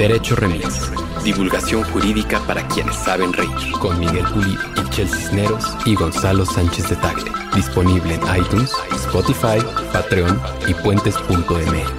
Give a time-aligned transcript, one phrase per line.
[0.00, 0.90] Derecho Remix.
[1.22, 3.50] Divulgación jurídica para quienes saben reír.
[3.82, 7.30] Con Miguel Pulido, Chel Cisneros y Gonzalo Sánchez de Tagle.
[7.54, 9.58] Disponible en iTunes, Spotify,
[9.92, 11.92] Patreon y puentes.mx.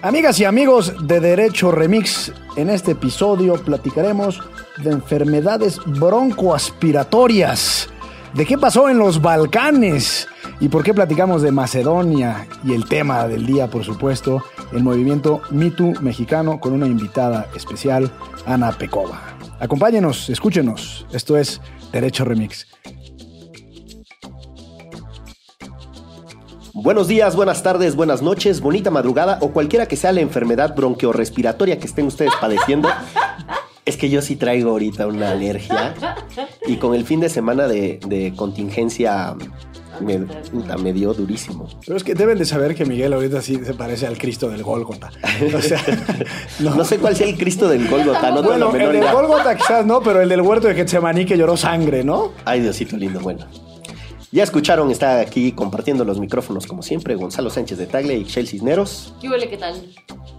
[0.00, 4.40] Amigas y amigos de Derecho Remix, en este episodio platicaremos
[4.78, 7.90] de enfermedades broncoaspiratorias.
[8.32, 10.19] ¿De qué pasó en los Balcanes?
[10.60, 12.46] ¿Y por qué platicamos de Macedonia?
[12.62, 18.12] Y el tema del día, por supuesto, el movimiento MeToo mexicano con una invitada especial,
[18.44, 19.20] Ana Pecova.
[19.58, 21.06] Acompáñenos, escúchenos.
[21.12, 22.66] Esto es Derecho Remix.
[26.74, 31.78] Buenos días, buenas tardes, buenas noches, bonita madrugada o cualquiera que sea la enfermedad bronquiorrespiratoria
[31.78, 32.88] que estén ustedes padeciendo.
[33.86, 35.94] Es que yo sí traigo ahorita una alergia
[36.66, 39.34] y con el fin de semana de, contingencia
[40.00, 40.26] me,
[40.82, 41.68] me, dio durísimo.
[41.84, 44.62] Pero es que deben de saber que Miguel ahorita sí se parece al Cristo del
[44.62, 45.10] Gólgota.
[45.54, 45.80] O sea,
[46.60, 48.30] no, sé cuál sea el Cristo del Gólgota.
[48.30, 51.56] No bueno, el del Gólgota quizás no, pero el del huerto de Getsemaní que lloró
[51.56, 52.32] sangre, ¿no?
[52.44, 53.46] Ay, Diosito lindo, bueno.
[54.32, 58.46] Ya escucharon, está aquí compartiendo los micrófonos como siempre, Gonzalo Sánchez de Tagle y Shell
[58.46, 59.12] Cisneros.
[59.20, 59.48] ¿Qué huele?
[59.48, 59.74] ¿Qué tal?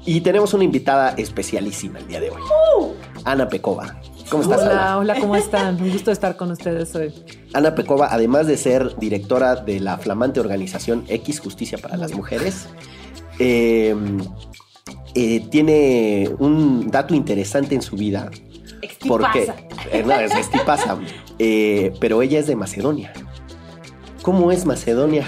[0.05, 2.41] Y tenemos una invitada especialísima el día de hoy.
[2.79, 2.91] ¡Uh!
[3.25, 3.99] Ana Pecova.
[4.31, 4.61] ¿Cómo estás?
[4.61, 5.81] Hola, hola, ¿cómo están?
[5.81, 7.13] Un gusto estar con ustedes hoy.
[7.53, 12.69] Ana Pecova, además de ser directora de la flamante organización X Justicia para las Mujeres,
[13.39, 13.93] eh,
[15.15, 18.31] eh, tiene un dato interesante en su vida.
[19.05, 19.51] Porque,
[19.91, 20.31] eh, no, es
[20.65, 20.97] pasa.
[21.99, 23.11] pero ella es de Macedonia.
[24.21, 25.25] ¿Cómo es Macedonia?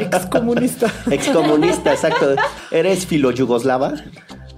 [0.00, 0.90] Excomunista.
[1.10, 2.34] Excomunista, exacto.
[2.70, 3.92] ¿Eres filo-yugoslava?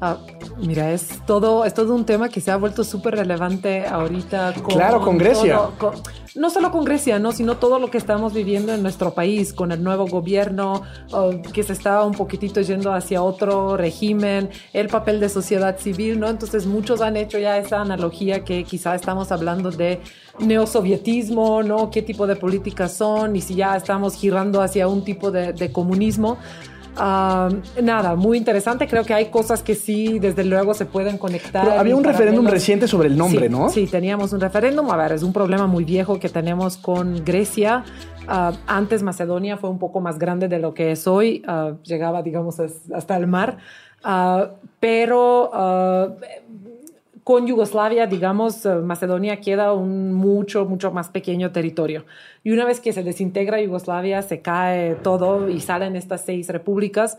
[0.01, 0.19] Ah,
[0.59, 4.55] mira, es todo, es todo un tema que se ha vuelto súper relevante ahorita.
[4.55, 5.61] Con claro, con Grecia.
[6.35, 7.33] no solo con Grecia, ¿no?
[7.33, 10.83] sino todo lo que estamos viviendo en nuestro país, con el nuevo gobierno
[11.53, 16.29] que se está un poquitito yendo hacia otro régimen, el papel de sociedad civil, ¿no?
[16.29, 20.01] Entonces muchos han hecho ya esa analogía que quizá estamos hablando de
[20.39, 21.91] neosovietismo, ¿no?
[21.91, 23.37] ¿Qué tipo de políticas son?
[23.37, 26.39] Y si ya estamos girando hacia un tipo de comunismo.
[26.99, 27.49] Ah,
[27.83, 28.87] nada, muy interesante.
[28.89, 31.69] Creo que hay cosas que sí, desde luego, se pueden conectar.
[31.79, 33.69] había un referéndum reciente sobre el nombre, ¿no?
[33.69, 34.91] Sí, teníamos un referéndum.
[34.91, 37.85] A ver, es un problema muy viejo que tenemos con Grecia.
[38.27, 41.43] Ah, antes Macedonia fue un poco más grande de lo que es hoy.
[41.47, 43.59] Ah, llegaba, digamos, hasta el mar.
[44.81, 45.51] pero
[47.29, 52.07] con Yugoslavia, digamos, eh, Macedonia queda un mucho, mucho más pequeño territorio.
[52.43, 57.19] Y una vez que se desintegra Yugoslavia, se cae todo y salen estas seis repúblicas.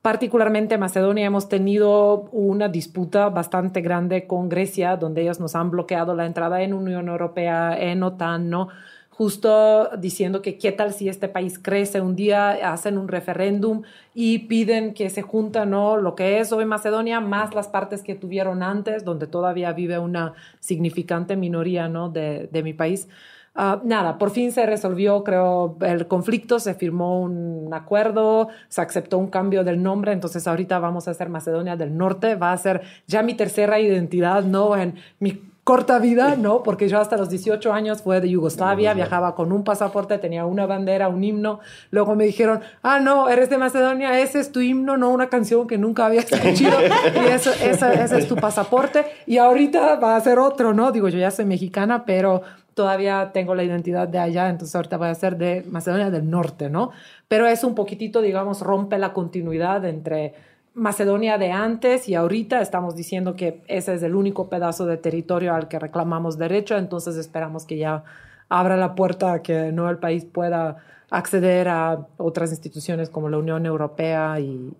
[0.00, 6.14] Particularmente Macedonia hemos tenido una disputa bastante grande con Grecia, donde ellos nos han bloqueado
[6.14, 8.68] la entrada en Unión Europea, en OTAN, ¿no?
[9.16, 13.82] Justo diciendo que qué tal si este país crece un día, hacen un referéndum
[14.12, 15.96] y piden que se juntan ¿no?
[15.96, 20.34] lo que es hoy Macedonia más las partes que tuvieron antes, donde todavía vive una
[20.58, 22.08] significante minoría ¿no?
[22.08, 23.08] de, de mi país.
[23.54, 29.16] Ah, nada, por fin se resolvió, creo, el conflicto, se firmó un acuerdo, se aceptó
[29.16, 32.82] un cambio del nombre, entonces ahorita vamos a ser Macedonia del Norte, va a ser
[33.06, 34.76] ya mi tercera identidad, ¿no?
[34.76, 36.62] En mi corta vida, ¿no?
[36.62, 40.66] Porque yo hasta los 18 años fue de Yugoslavia, viajaba con un pasaporte, tenía una
[40.66, 41.60] bandera, un himno.
[41.90, 45.66] Luego me dijeron, ah, no, eres de Macedonia, ese es tu himno, no una canción
[45.66, 46.80] que nunca había escuchado.
[47.24, 49.06] y eso, ese es tu pasaporte.
[49.26, 50.92] Y ahorita va a ser otro, ¿no?
[50.92, 52.42] Digo, yo ya soy mexicana, pero
[52.74, 56.68] todavía tengo la identidad de allá, entonces ahorita voy a ser de Macedonia del Norte,
[56.68, 56.90] ¿no?
[57.28, 60.34] Pero es un poquitito, digamos, rompe la continuidad entre
[60.74, 65.54] Macedonia de antes y ahorita estamos diciendo que ese es el único pedazo de territorio
[65.54, 68.02] al que reclamamos derecho, entonces esperamos que ya
[68.48, 70.78] abra la puerta a que no el país pueda
[71.10, 74.74] acceder a otras instituciones como la Unión Europea y,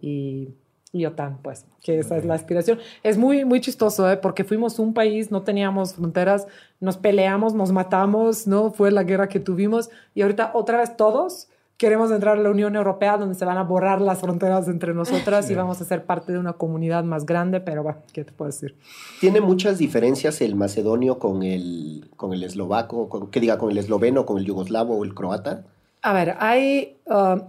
[0.93, 2.79] y, OTAN, pues, que esa es la aspiración.
[3.03, 4.17] Es muy, muy chistoso, ¿eh?
[4.17, 6.47] porque fuimos un país, no teníamos fronteras,
[6.81, 8.71] nos peleamos, nos matamos, ¿no?
[8.73, 12.77] Fue la guerra que tuvimos y ahorita otra vez todos queremos entrar a la Unión
[12.77, 16.33] Europea donde se van a borrar las fronteras entre nosotras y vamos a ser parte
[16.33, 18.77] de una comunidad más grande, pero va, ¿qué te puedo decir?
[19.21, 23.79] ¿Tiene muchas diferencias el macedonio con el, con el eslovaco, con, que diga, con el
[23.79, 25.65] esloveno, con el yugoslavo o el croata?
[26.03, 27.41] A ver, hay, uh,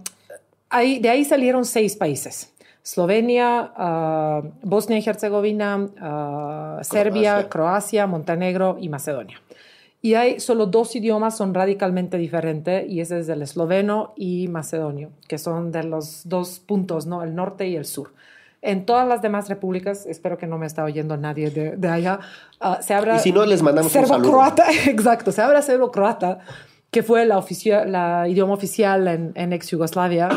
[0.70, 2.52] hay de ahí salieron seis países.
[2.82, 9.40] Eslovenia, uh, Bosnia y Herzegovina, uh, Serbia, Croacia, Montenegro y Macedonia.
[10.06, 15.10] Y hay solo dos idiomas son radicalmente diferentes y ese es el esloveno y macedonio,
[15.26, 17.24] que son de los dos puntos, ¿no?
[17.24, 18.14] El norte y el sur.
[18.62, 22.20] En todas las demás repúblicas, espero que no me está oyendo nadie de, allá,
[22.60, 23.16] uh, se habla...
[23.16, 24.30] Y si no, les mandamos un saludo.
[24.30, 26.38] croata, exacto, se habla serbo-croata,
[26.92, 27.44] que fue la,
[27.86, 30.28] la idioma oficial en, en ex-Yugoslavia.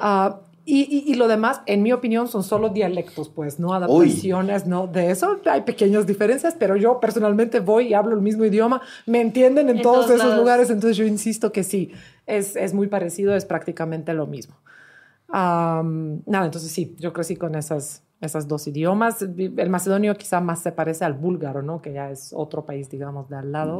[0.00, 4.86] Uh, y, y, lo demás, en mi opinión, son solo dialectos, pues, no adaptaciones, no
[4.86, 5.40] de eso.
[5.46, 9.80] Hay pequeñas diferencias, pero yo personalmente voy y hablo el mismo idioma, me entienden en,
[9.80, 11.92] todos, esos lugares, entonces yo insisto que sí,
[12.26, 14.56] es, es muy parecido, es prácticamente lo mismo.
[15.30, 19.22] nada, entonces sí, yo crecí con esas, esas dos idiomas.
[19.22, 21.80] El macedonio quizá más se parece al búlgaro, ¿no?
[21.80, 23.78] Que ya es otro país, digamos, de al lado.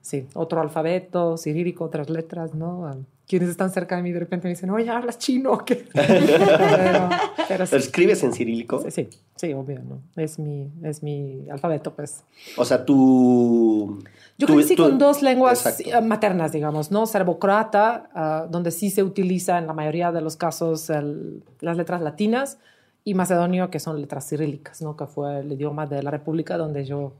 [0.00, 2.90] Sí, otro alfabeto, cirílico, otras letras, ¿no?
[3.26, 5.88] Quienes están cerca de mí de repente me dicen, oye, ¿hablas chino o qué?
[7.48, 8.80] pero, ¿Escribes en cirílico?
[8.82, 10.00] Sí, sí, sí, obvio, ¿no?
[10.14, 12.22] Es mi, es mi alfabeto, pues.
[12.56, 14.02] O sea, tú...
[14.38, 17.06] Yo crecí con dos lenguas eh, maternas, digamos, ¿no?
[17.06, 20.90] Serbo-croata, ah, donde sí se utiliza en la mayoría de los casos
[21.60, 22.58] las letras latinas,
[23.02, 24.96] y macedonio, que son letras cirílicas, ¿no?
[24.96, 27.12] Que fue el idioma de la república donde yo,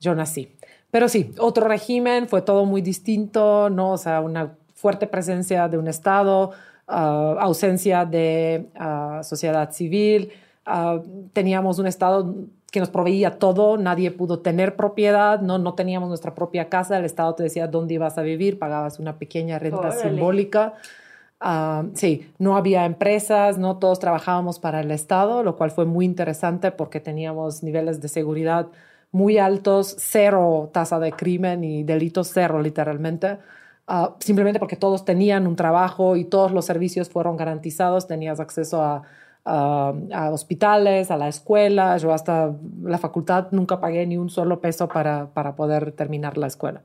[0.00, 0.56] yo nací.
[0.92, 3.92] Pero sí, otro régimen, fue todo muy distinto, ¿no?
[3.92, 6.52] O sea, una fuerte presencia de un Estado,
[6.86, 10.30] ah, ausencia de ah, sociedad civil,
[10.66, 11.00] ah,
[11.32, 12.32] teníamos un Estado
[12.70, 17.04] que nos proveía todo, nadie pudo tener propiedad, no, no teníamos nuestra propia casa, el
[17.04, 20.74] Estado te decía dónde ibas a vivir, pagabas una pequeña renta simbólica.
[21.94, 26.70] sí, no había empresas, no todos trabajábamos para el Estado, lo cual fue muy interesante
[26.70, 28.68] porque teníamos niveles de seguridad
[29.10, 33.38] muy altos, cero tasa de crimen y delitos cero literalmente.
[33.90, 38.82] Ah, simplemente porque todos tenían un trabajo y todos los servicios fueron garantizados, tenías acceso
[38.82, 39.02] a,
[39.46, 44.88] a, hospitales, a la escuela, yo hasta la facultad nunca pagué ni un solo peso
[44.88, 46.82] para, para poder terminar la escuela.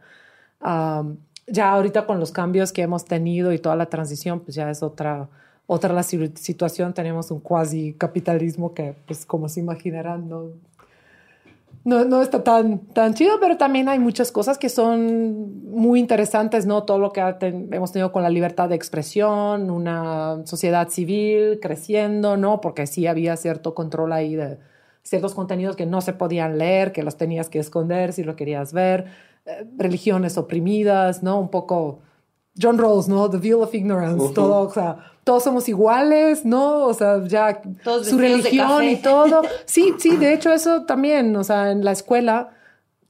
[1.47, 4.81] ya ahorita con los cambios que hemos tenido y toda la transición, pues ya es
[4.83, 5.27] otra,
[5.67, 10.51] otra la situación, tenemos un cuasi capitalismo que, pues como se imaginarán, no,
[11.85, 16.65] no, no, está tan, tan chido, pero también hay muchas cosas que son muy interesantes,
[16.65, 16.83] ¿no?
[16.83, 17.21] Todo lo que
[17.71, 22.61] hemos tenido con la libertad de expresión, una sociedad civil creciendo, ¿no?
[22.61, 24.59] Porque sí había cierto control ahí de
[25.03, 28.71] ciertos contenidos que no se podían leer, que los tenías que esconder si lo querías
[28.71, 29.07] ver,
[29.45, 31.37] eh, religiones oprimidas, ¿no?
[31.37, 31.99] Un poco
[32.59, 33.29] John Rawls, ¿no?
[33.29, 36.85] The Veil of Ignorance, todo, o sea, todos somos iguales, ¿no?
[36.85, 37.61] O sea, ya
[38.03, 39.41] su religión y todo.
[39.65, 42.51] Sí, sí, de hecho eso también, o sea, en la escuela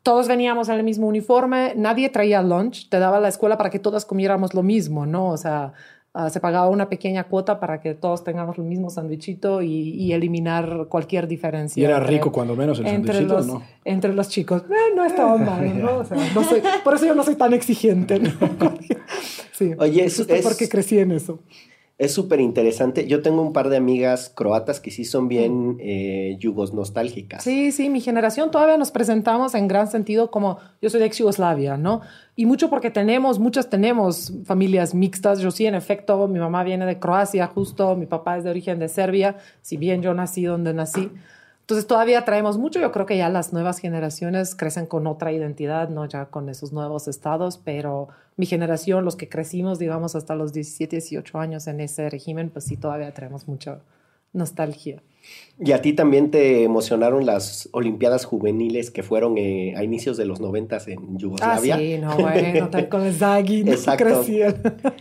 [0.01, 3.79] todos veníamos en el mismo uniforme, nadie traía lunch, te daba la escuela para que
[3.79, 5.29] todas comiéramos lo mismo, ¿no?
[5.29, 5.73] O sea,
[6.15, 10.85] Ah, se pagaba una pequeña cuota para que todos tengamos el mismo sandwichito y, eliminar
[10.87, 11.81] cualquier diferencia.
[11.81, 13.63] Y era rico cuando menos el entre los, ¿no?
[13.83, 14.61] Entre los chicos.
[14.69, 15.97] Eh, no estaba mal, ¿no?
[15.97, 18.29] O sea, no soy, por eso yo no soy tan exigente, ¿no?
[19.63, 21.39] sí, Oye, es, es porque crecí en eso
[21.99, 23.07] es súper interesante.
[23.07, 27.43] Yo tengo un par de amigas croatas que sí son bien eh, yugos nostálgicas.
[27.43, 31.19] Sí, sí, mi generación todavía nos presentamos en gran sentido como yo soy de ex
[31.19, 32.01] Yugoslavia, ¿no?
[32.35, 35.39] Y mucho porque tenemos, muchas tenemos familias mixtas.
[35.39, 38.79] Yo sí, en efecto, mi mamá viene de Croacia, justo, mi papá es de origen
[38.79, 41.11] de Serbia, si bien yo nací donde nací.
[41.61, 45.87] Entonces todavía traemos mucho, yo creo que ya las nuevas generaciones crecen con otra identidad,
[45.87, 50.53] no ya con esos nuevos estados, pero mi generación, los que crecimos, digamos, hasta los
[50.53, 53.81] 17, 18 años en ese régimen, pues sí todavía traemos mucha
[54.33, 55.01] nostalgia.
[55.57, 60.25] ¿Y a ti también te emocionaron las Olimpiadas juveniles que fueron eh, a inicios de
[60.25, 61.75] los noventas en Yugoslavia?
[61.75, 64.23] Ah, sí, no, bueno, tal con el Zaghi, no Exacto.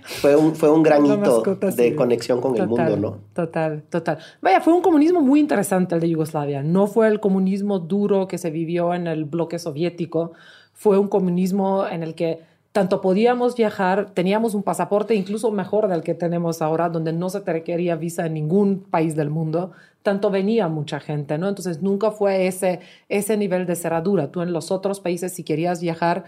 [0.05, 1.43] Fue un, fue un gran hito
[1.75, 3.19] de conexión con el mundo, ¿no?
[3.35, 4.19] Total, total.
[4.41, 6.63] Vaya, fue un comunismo muy interesante el de Yugoslavia.
[6.63, 10.33] No fue el comunismo duro que se vivió en el bloque soviético.
[10.73, 12.41] Fue un comunismo en el que
[12.73, 17.41] tanto podíamos viajar, teníamos un pasaporte incluso mejor del que tenemos ahora, donde no se
[17.41, 21.49] te requería visa en ningún país del mundo, tanto venía mucha gente, ¿no?
[21.49, 24.33] Entonces nunca fue ese, ese nivel de cerradura.
[24.33, 26.25] Tú en los otros países, si querías viajar,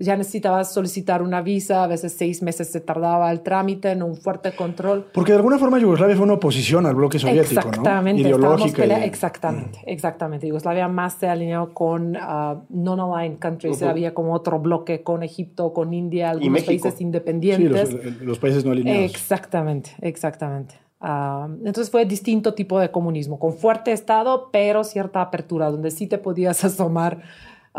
[0.00, 4.14] ya necesitabas solicitar una visa, a veces seis meses se tardaba el trámite, en un
[4.16, 5.06] fuerte control.
[5.12, 8.28] Porque de alguna forma Yugoslavia fue una oposición al bloque soviético, exactamente, ¿no?
[8.28, 8.84] Ideológica.
[9.04, 10.46] Exactamente, exactamente.
[10.46, 15.92] Yugoslavia más se alineó con uh, non-aligned countries, había como otro bloque con Egipto, con
[15.92, 17.88] India, algunos países independientes.
[17.88, 19.10] Sí, los, países no alineados.
[19.10, 20.76] Exactamente, exactamente.
[21.00, 26.06] Uh, entonces fue distinto tipo de comunismo, con fuerte Estado, pero cierta apertura, donde sí
[26.06, 27.22] te podías asomar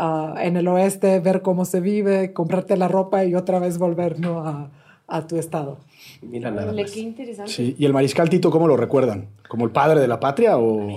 [0.02, 4.16] Ah, en el oeste, ver cómo se vive, comprarte la ropa y otra vez volver
[4.24, 4.70] a,
[5.06, 5.76] a, tu estado.
[6.22, 6.90] Mira nada más.
[6.90, 7.52] Qué interesante.
[7.52, 7.76] Sí.
[7.78, 9.28] ¿Y el mariscal Tito cómo lo recuerdan?
[9.46, 10.88] ¿Como el padre de la patria o...?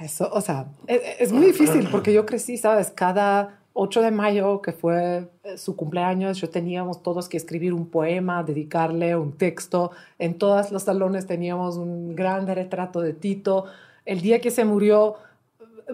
[0.00, 2.92] eso, o sea, es, es muy difícil porque yo crecí, ¿sabes?
[2.92, 7.86] Cada 8 de mayo, que fue eh, su cumpleaños, yo teníamos todos que escribir un
[7.86, 9.90] poema, dedicarle un texto.
[10.20, 13.64] En todos los salones teníamos un gran retrato de Tito.
[14.04, 15.16] El día que se murió,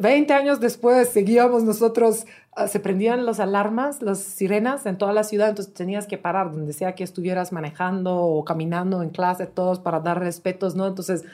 [0.01, 2.27] 20 años después seguíamos nosotros,
[2.57, 6.53] ah, se prendían las alarmas, las sirenas en toda la ciudad, entonces tenías que parar
[6.53, 10.87] donde sea que estuvieras manejando o caminando en clase, todos para dar respetos, ¿no?
[10.87, 11.25] Entonces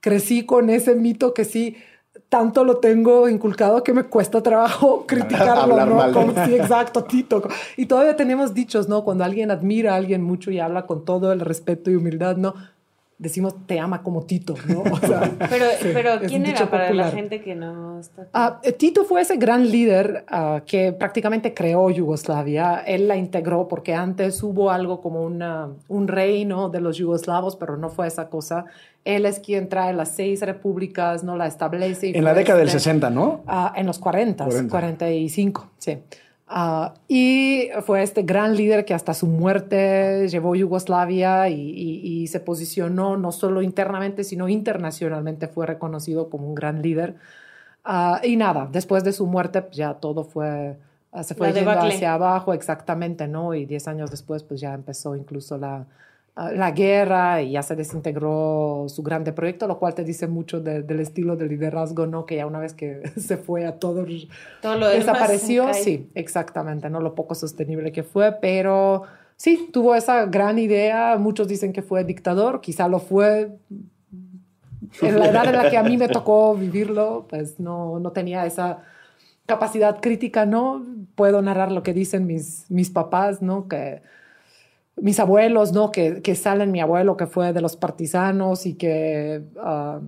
[0.00, 1.76] crecí con ese mito que sí,
[2.28, 6.12] tanto lo tengo inculcado que me cuesta trabajo criticarlo, ¿no?
[6.12, 7.42] Como, sí, exacto, Tito.
[7.76, 9.04] Y todavía tenemos dichos, ¿no?
[9.04, 12.54] Cuando alguien admira a alguien mucho y habla con todo el respeto y humildad, ¿no?
[13.18, 14.82] Decimos te ama como Tito, ¿no?
[15.50, 18.60] pero, pero ¿quién era para la gente que no está?
[18.62, 22.82] Eh, Tito fue ese gran líder ah, que prácticamente creó Yugoslavia.
[22.86, 27.76] Él la integró porque antes hubo algo como una, un reino de los yugoslavos, pero
[27.76, 28.64] no fue esa cosa.
[29.04, 32.16] Él es quien trae las seis repúblicas, no la establece.
[32.16, 33.42] En la década del 60, este ¿no?
[33.46, 35.98] Ah, en los 40, 45, sí.
[36.46, 43.16] Ah, y fue este gran líder que hasta su muerte llevó Yugoslavia y, se posicionó
[43.16, 47.16] no solo internamente, sino internacionalmente fue reconocido como un gran líder.
[47.84, 50.78] Ah, y nada, después de su muerte pues ya todo fue,
[51.12, 53.54] ah, se fue yendo hacia abajo exactamente, ¿no?
[53.54, 55.86] Y diez años después pues ya empezó incluso la,
[56.36, 60.98] la guerra y ya se desintegró su grande proyecto, lo cual te dice mucho del
[60.98, 62.26] estilo de liderazgo, ¿no?
[62.26, 64.04] Que ya una vez que se fue a todo,
[64.60, 67.00] todo lo desapareció, sí, exactamente, ¿no?
[67.00, 69.04] Lo poco sostenible que fue, pero
[69.36, 73.52] sí, tuvo esa gran idea, muchos dicen que fue dictador, quizá lo fue.
[75.02, 78.46] En la edad en la que a mí me tocó vivirlo, pues no, no tenía
[78.46, 78.82] esa
[79.46, 80.84] capacidad crítica, ¿no?
[81.14, 83.66] Puedo narrar lo que dicen mis, mis papás, ¿no?
[83.66, 84.02] Que
[84.96, 85.90] mis abuelos, ¿no?
[85.90, 90.00] Que, que, salen, mi abuelo que fue de los partisanos y que ah,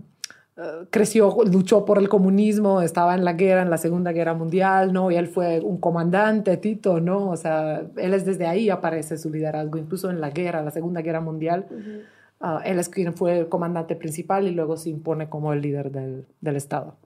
[0.56, 4.92] ah, creció, luchó por el comunismo, estaba en la guerra, en la Segunda Guerra Mundial,
[4.92, 5.10] ¿no?
[5.10, 7.30] Y él fue un comandante, Tito, ¿no?
[7.30, 11.02] O sea, él es desde ahí aparece su liderazgo, incluso en la guerra, la Segunda
[11.02, 11.66] Guerra Mundial.
[12.40, 15.90] Ah, él es quien fue el comandante principal y luego se impone como el líder
[15.90, 16.96] del, del Estado.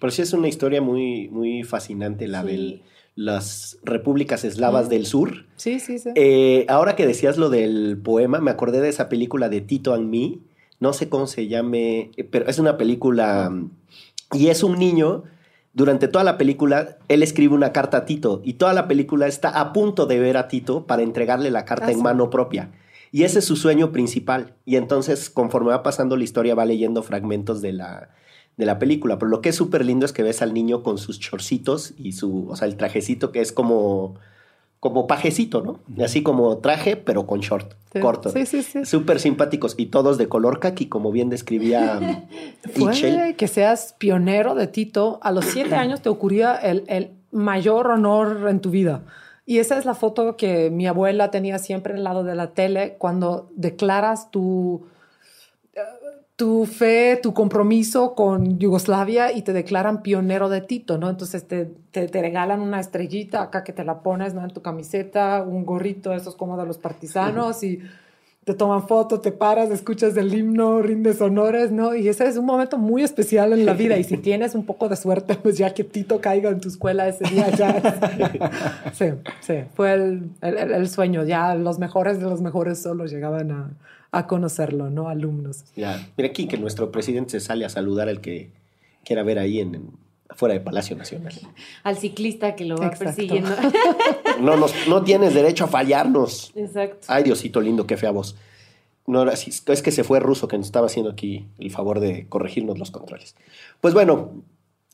[0.00, 2.82] Pero sí es una historia muy, muy fascinante la del
[3.18, 5.46] las repúblicas eslavas del sur.
[5.56, 6.10] Sí, sí, sí.
[6.14, 10.08] Eh, ahora que decías lo del poema, me acordé de esa película de Tito and
[10.08, 10.38] Me.
[10.78, 13.52] No sé cómo se llame, eh, pero es una película
[14.32, 15.24] y es un niño.
[15.72, 19.48] Durante toda la película, él escribe una carta a Tito y toda la película está
[19.48, 22.70] a punto de ver a Tito para entregarle la carta ah, en mano propia.
[23.10, 24.54] Y ese es su sueño principal.
[24.64, 28.10] Y entonces, conforme va pasando la historia, va leyendo fragmentos de la,
[28.58, 29.18] de la película.
[29.18, 32.12] Pero lo que es súper lindo es que ves al niño con sus chorcitos y
[32.12, 34.16] su, o sea, el trajecito que es como,
[34.80, 36.04] como pajecito, ¿no?
[36.04, 37.72] Así como traje, pero con short,
[38.02, 38.30] corto.
[38.30, 38.84] Sí, sí, sí.
[38.84, 42.26] Súper simpáticos y todos de color kaki, como bien describía
[42.74, 45.20] Fue que seas pionero de Tito.
[45.22, 49.04] A los siete años te ocurría el, el mayor honor en tu vida.
[49.46, 52.96] Y esa es la foto que mi abuela tenía siempre al lado de la tele
[52.98, 54.84] cuando declaras tu
[56.38, 61.10] tu fe, tu compromiso con Yugoslavia y te declaran pionero de Tito, ¿no?
[61.10, 64.44] Entonces te, te, regalan una estrellita acá que te la pones ¿no?
[64.44, 67.80] en tu camiseta, un gorrito, esos como de los partisanos y
[68.44, 71.96] te toman foto, te paras, escuchas el himno, rindes honores, ¿no?
[71.96, 74.88] Y ese es un momento muy especial en la vida y si tienes un poco
[74.88, 78.92] de suerte, pues ya que Tito caiga en tu escuela ese día ya.
[78.94, 79.06] sí,
[79.40, 83.70] sí, fue el, el, el sueño, ya los mejores de los mejores solo llegaban a
[84.10, 85.08] a conocerlo, ¿no?
[85.08, 85.64] Alumnos.
[85.76, 88.50] Ya, mira aquí que nuestro presidente se sale a saludar al que
[89.04, 89.90] quiera ver ahí en,
[90.28, 91.34] afuera del Palacio Nacional.
[91.82, 93.50] Al ciclista que lo va persiguiendo.
[94.40, 96.52] No, no tienes derecho a fallarnos.
[96.54, 97.06] Exacto.
[97.08, 98.36] Ay, Diosito lindo, qué fea voz.
[99.04, 102.78] No, es que se fue ruso que nos estaba haciendo aquí el favor de corregirnos
[102.78, 103.34] los controles.
[103.80, 104.44] Pues bueno,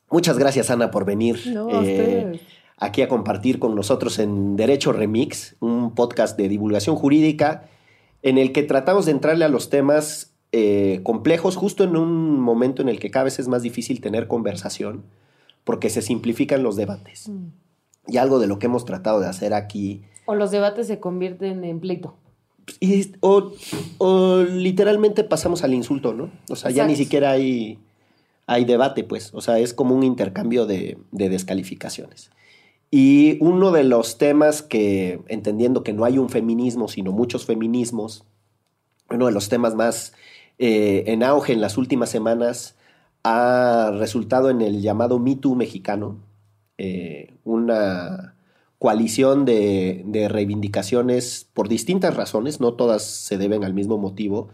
[0.08, 1.38] muchas gracias Ana por venir
[1.82, 2.40] eh,
[2.78, 7.68] aquí a compartir con nosotros en Derecho Remix, un podcast de divulgación jurídica
[8.24, 12.80] en el que tratamos de entrarle a los temas eh, complejos justo en un momento
[12.80, 15.04] en el que cada vez es más difícil tener conversación
[15.62, 17.28] porque se simplifican los debates.
[17.28, 17.48] Mm.
[18.08, 20.02] Y algo de lo que hemos tratado de hacer aquí...
[20.24, 22.16] O los debates se convierten en pleito.
[23.20, 26.30] o, literalmente pasamos al insulto, ¿no?
[26.48, 27.78] O sea, ya ni siquiera hay,
[28.46, 29.34] hay debate, pues.
[29.34, 32.30] O sea, es como un intercambio de, de descalificaciones.
[32.96, 38.24] Y uno de los temas que, entendiendo que no hay un feminismo, sino muchos feminismos,
[39.10, 40.12] uno de los temas más
[40.60, 42.76] eh, en auge en las últimas semanas
[43.24, 46.20] ha resultado en el llamado Me Too mexicano,
[46.78, 48.36] eh, una
[48.78, 54.50] coalición de, reivindicaciones por distintas razones, no todas se deben al mismo motivo,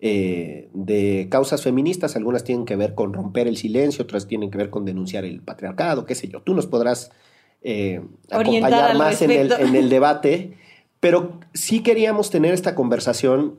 [0.00, 4.58] eh, de causas feministas, algunas tienen que ver con romper el silencio, otras tienen que
[4.58, 7.12] ver con denunciar el patriarcado, qué sé yo, tú nos podrás
[7.68, 10.56] eh, acompañar más en el, debate,
[11.00, 13.58] pero sí queríamos tener esta conversación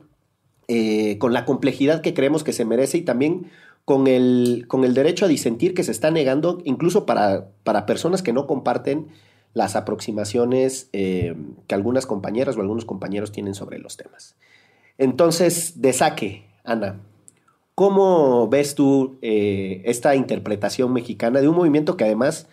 [0.66, 3.50] eh, con la complejidad que creemos que se merece y también
[3.84, 8.22] con el, con el derecho a disentir que se está negando incluso para, para personas
[8.22, 9.08] que no comparten
[9.54, 11.34] las aproximaciones eh,
[11.66, 14.36] que algunas compañeras o algunos compañeros tienen sobre los temas.
[14.96, 17.00] Entonces, de saque, Ana,
[17.74, 22.48] ¿cómo ves tú eh, esta interpretación mexicana de un movimiento que además,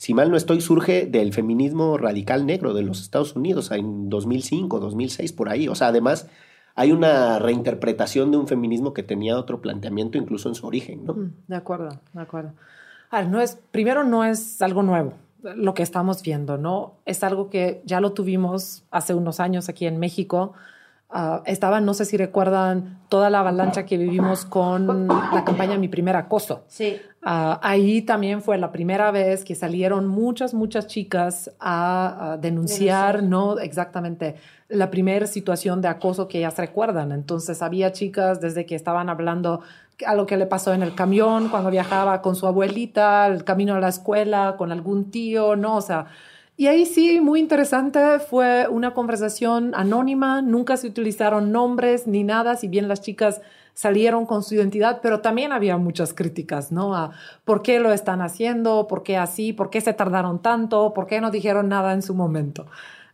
[0.00, 4.80] si mal no estoy, surge del feminismo radical negro de los Estados Unidos en 2005,
[4.80, 5.68] 2006, por ahí?
[5.68, 6.26] O sea, además
[6.74, 11.12] hay una reinterpretación de un feminismo que tenía otro planteamiento incluso en su origen, ¿no?
[11.12, 12.54] Mm, de acuerdo, de acuerdo.
[13.28, 16.94] no es, primero no es algo nuevo lo que estamos viendo, ¿no?
[17.04, 20.54] Es algo que ya lo tuvimos hace unos años aquí en México.
[21.12, 25.88] Uh, estaban, no sé si recuerdan, toda la avalancha que vivimos con la campaña Mi
[25.88, 26.62] Primer Acoso.
[26.68, 27.00] Sí.
[27.22, 33.58] Uh, ahí también fue la primera vez que salieron muchas, muchas chicas a, denunciar, ¿no?
[33.58, 34.36] Exactamente,
[34.68, 37.10] la primera situación de acoso que ellas recuerdan.
[37.10, 39.62] Entonces, había chicas desde que estaban hablando
[40.06, 43.74] a lo que le pasó en el camión cuando viajaba con su abuelita, el camino
[43.74, 45.76] a la escuela, con algún tío, ¿no?
[45.76, 46.06] O sea,
[46.60, 52.54] y ahí sí, muy interesante, fue una conversación anónima, nunca se utilizaron nombres ni nada,
[52.54, 53.40] si bien las chicas
[53.72, 56.94] salieron con su identidad, pero también había muchas críticas, ¿no?
[56.94, 57.12] A
[57.46, 61.22] por qué lo están haciendo, por qué así, por qué se tardaron tanto, por qué
[61.22, 62.66] no dijeron nada en su momento.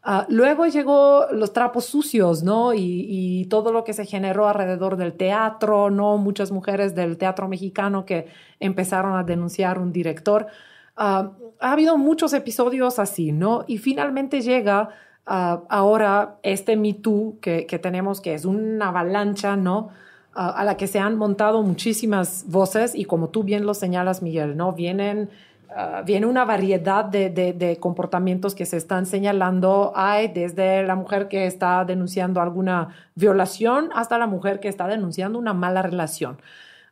[0.02, 2.74] Ah, luego llegó los trapos sucios, ¿no?
[2.74, 6.16] Y, todo lo que se generó alrededor del teatro, ¿no?
[6.16, 8.26] Muchas mujeres del teatro mexicano que
[8.58, 10.48] empezaron a denunciar un director.
[10.96, 13.64] Ah, ha habido muchos episodios así, ¿no?
[13.66, 14.90] Y finalmente llega
[15.26, 19.90] ah, ahora este Me Too que, que, tenemos, que es una avalancha, ¿no?
[20.38, 24.54] a la que se han montado muchísimas voces y como tú bien lo señalas, Miguel,
[24.54, 24.74] ¿no?
[24.74, 25.30] Vienen
[25.78, 29.92] Ah, viene una variedad de, comportamientos que se están señalando.
[29.94, 35.38] Hay desde la mujer que está denunciando alguna violación hasta la mujer que está denunciando
[35.38, 36.38] una mala relación.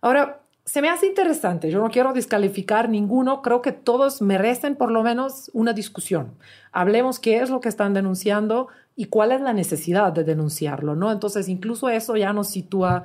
[0.02, 1.70] Ahora, se me hace interesante.
[1.70, 3.42] Yo no quiero descalificar ninguno.
[3.42, 6.32] Creo que todos merecen por lo menos una discusión.
[6.72, 11.12] Hablemos qué es lo que están denunciando y cuál es la necesidad de denunciarlo, ¿no?
[11.12, 13.04] Entonces, incluso eso ya nos sitúa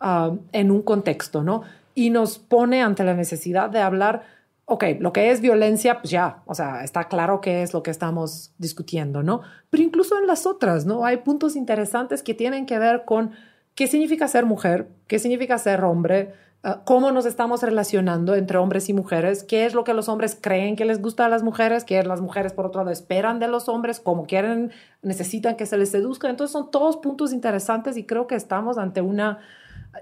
[0.00, 1.62] ah, en un contexto, ¿no?
[1.94, 4.38] Y nos pone ante la necesidad de hablar
[4.70, 7.90] ok, lo que es violencia, pues ya, o sea, está claro qué es lo que
[7.90, 9.40] estamos discutiendo, ¿no?
[9.70, 11.06] Pero incluso en las otras, ¿no?
[11.06, 13.30] Hay puntos interesantes que tienen que ver con
[13.74, 18.88] qué significa ser mujer, qué significa ser hombre, ah, cómo nos estamos relacionando entre hombres
[18.88, 21.84] y mujeres, qué es lo que los hombres creen que les gusta a las mujeres,
[21.84, 25.76] qué las mujeres, por otro lado, esperan de los hombres, cómo quieren, necesitan que se
[25.76, 26.28] les seduzca.
[26.28, 29.38] Entonces son todos puntos interesantes y creo que estamos ante una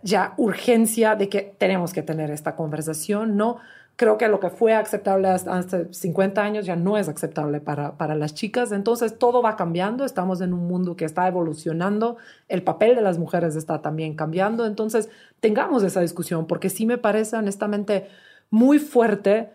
[0.03, 3.59] ya urgencia de que tenemos que tener esta conversación, ¿no?
[3.97, 8.15] Creo que lo que fue aceptable hace 50 años ya no es aceptable para, para
[8.15, 8.71] las chicas.
[8.73, 13.19] Entonces todo va cambiando, estamos en un mundo que está evolucionando, el papel de las
[13.19, 14.67] mujeres está también cambiando.
[14.67, 15.09] Entonces
[15.41, 18.09] tengamos esa discusión porque sí me parece honestamente
[18.51, 19.51] muy fuerte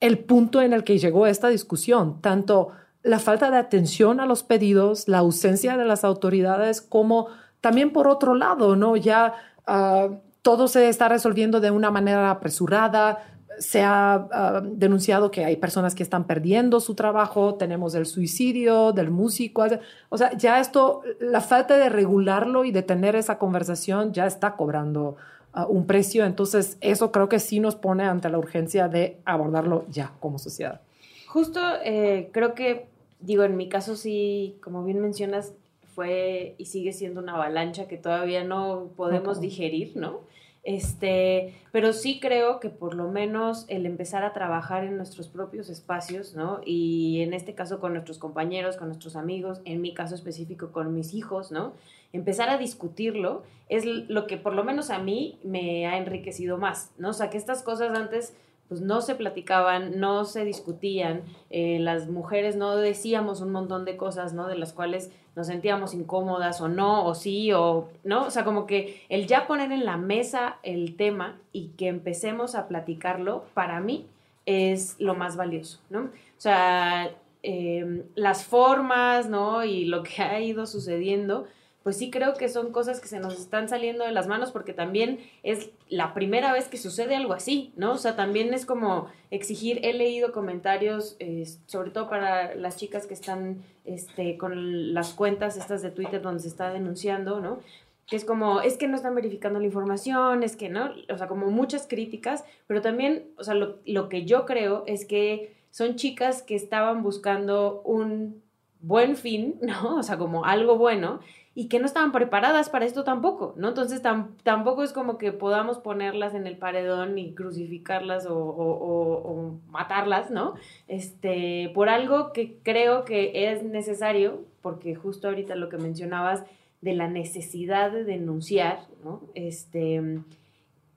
[0.00, 4.42] el punto en el que llegó esta discusión, tanto la falta de atención a los
[4.42, 7.28] pedidos, la ausencia de las autoridades, como
[7.60, 8.96] también por otro lado, ¿no?
[8.96, 9.34] Ya
[9.66, 10.08] ah,
[10.42, 15.94] todo se está resolviendo de una manera apresurada, se ha ah, denunciado que hay personas
[15.94, 19.64] que están perdiendo su trabajo, tenemos el suicidio del músico,
[20.08, 24.56] o sea, ya esto, la falta de regularlo y de tener esa conversación ya está
[24.56, 25.16] cobrando
[25.52, 29.84] ah, un precio, entonces eso creo que sí nos pone ante la urgencia de abordarlo
[29.90, 30.80] ya como sociedad.
[31.28, 32.86] Justo eh, creo que,
[33.20, 35.52] digo, en mi caso sí, como bien mencionas,
[35.94, 40.20] fue y sigue siendo una avalancha que todavía no podemos digerir, ¿no?
[40.64, 45.68] Este, pero sí creo que por lo menos el empezar a trabajar en nuestros propios
[45.68, 46.60] espacios, ¿no?
[46.64, 50.94] Y en este caso con nuestros compañeros, con nuestros amigos, en mi caso específico con
[50.94, 51.74] mis hijos, ¿no?
[52.14, 56.92] Empezar a discutirlo es lo que por lo menos a mí me ha enriquecido más,
[56.96, 57.10] ¿no?
[57.10, 58.34] O sea, que estas cosas antes
[58.68, 63.98] pues no se platicaban, no se discutían, eh, las mujeres no decíamos un montón de
[63.98, 64.48] cosas, ¿no?
[64.48, 68.66] De las cuales nos sentíamos incómodas o no, o sí, o no, o sea, como
[68.66, 73.80] que el ya poner en la mesa el tema y que empecemos a platicarlo, para
[73.80, 74.06] mí
[74.46, 76.00] es lo más valioso, ¿no?
[76.02, 77.10] O sea,
[77.42, 79.64] em, las formas, ¿no?
[79.64, 81.46] Y lo que ha ido sucediendo,
[81.84, 84.72] pues sí creo que son cosas que se nos están saliendo de las manos porque
[84.72, 87.92] también es la primera vez que sucede algo así, ¿no?
[87.92, 93.06] O sea, también es como exigir, he leído comentarios, eh, sobre todo para las chicas
[93.06, 97.58] que están este, con las cuentas estas de Twitter donde se está denunciando, ¿no?
[98.06, 100.90] Que es como, es que no están verificando la información, es que, ¿no?
[101.12, 105.04] O sea, como muchas críticas, pero también, o sea, lo, lo que yo creo es
[105.04, 108.42] que son chicas que estaban buscando un
[108.80, 109.96] buen fin, ¿no?
[109.96, 111.20] O sea, como algo bueno,
[111.56, 113.68] y que no estaban preparadas para esto tampoco, ¿no?
[113.68, 114.02] Entonces
[114.42, 120.54] tampoco es como que podamos ponerlas en el paredón y crucificarlas o, matarlas, ¿no?
[120.88, 126.42] Este, por algo que creo que es necesario, porque justo ahorita lo que mencionabas
[126.80, 129.22] de la necesidad de denunciar, ¿no?
[129.34, 130.02] Este,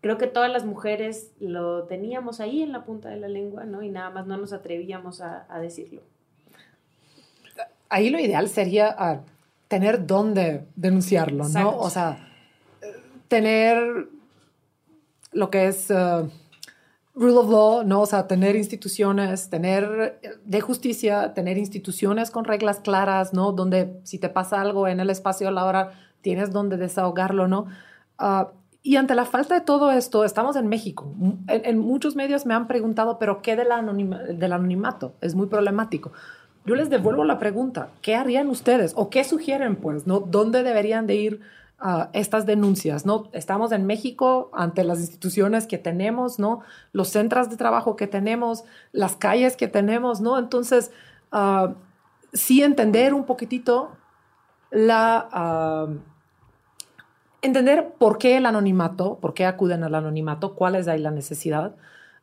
[0.02, 3.84] creo que todas las mujeres lo teníamos ahí en la punta de la lengua, ¿no?
[3.84, 6.02] Y nada más no nos atrevíamos a, decirlo.
[7.90, 8.96] Ahí lo ideal sería...
[8.98, 9.22] Ah,
[9.68, 11.78] tener dónde denunciarlo, ¿no?
[11.78, 12.18] O sea,
[13.28, 14.08] tener
[15.32, 16.30] lo que es uh,
[17.14, 18.02] rule of law, ¿no?
[18.02, 23.52] O sea, tener instituciones, tener de justicia, tener instituciones con reglas claras, ¿no?
[23.52, 27.68] Donde si te pasa algo en el espacio a la hora, tienes dónde desahogarlo, ¿no?
[28.20, 28.46] Uh,
[28.84, 31.14] y ante la falta de todo esto, estamos en México.
[31.48, 33.68] En, muchos medios me han preguntado, pero ¿qué del,
[34.40, 35.16] del anonimato?
[35.20, 36.14] Es muy problemático
[36.68, 40.20] yo les devuelvo la pregunta, ¿qué harían ustedes o qué sugieren, pues, no?
[40.20, 41.40] ¿Dónde deberían de ir
[41.82, 43.30] uh, estas denuncias, no?
[43.32, 46.60] Estamos en México ante las instituciones que tenemos, ¿no?
[46.92, 50.38] Los centros de trabajo que tenemos, las calles que tenemos, ¿no?
[50.38, 50.92] Entonces,
[51.32, 51.74] uh,
[52.34, 53.92] sí entender un poquitito
[54.70, 55.88] la...
[55.88, 56.00] Uh,
[57.42, 61.76] entender por qué el anonimato, por qué acuden al anonimato, cuál es ahí la necesidad,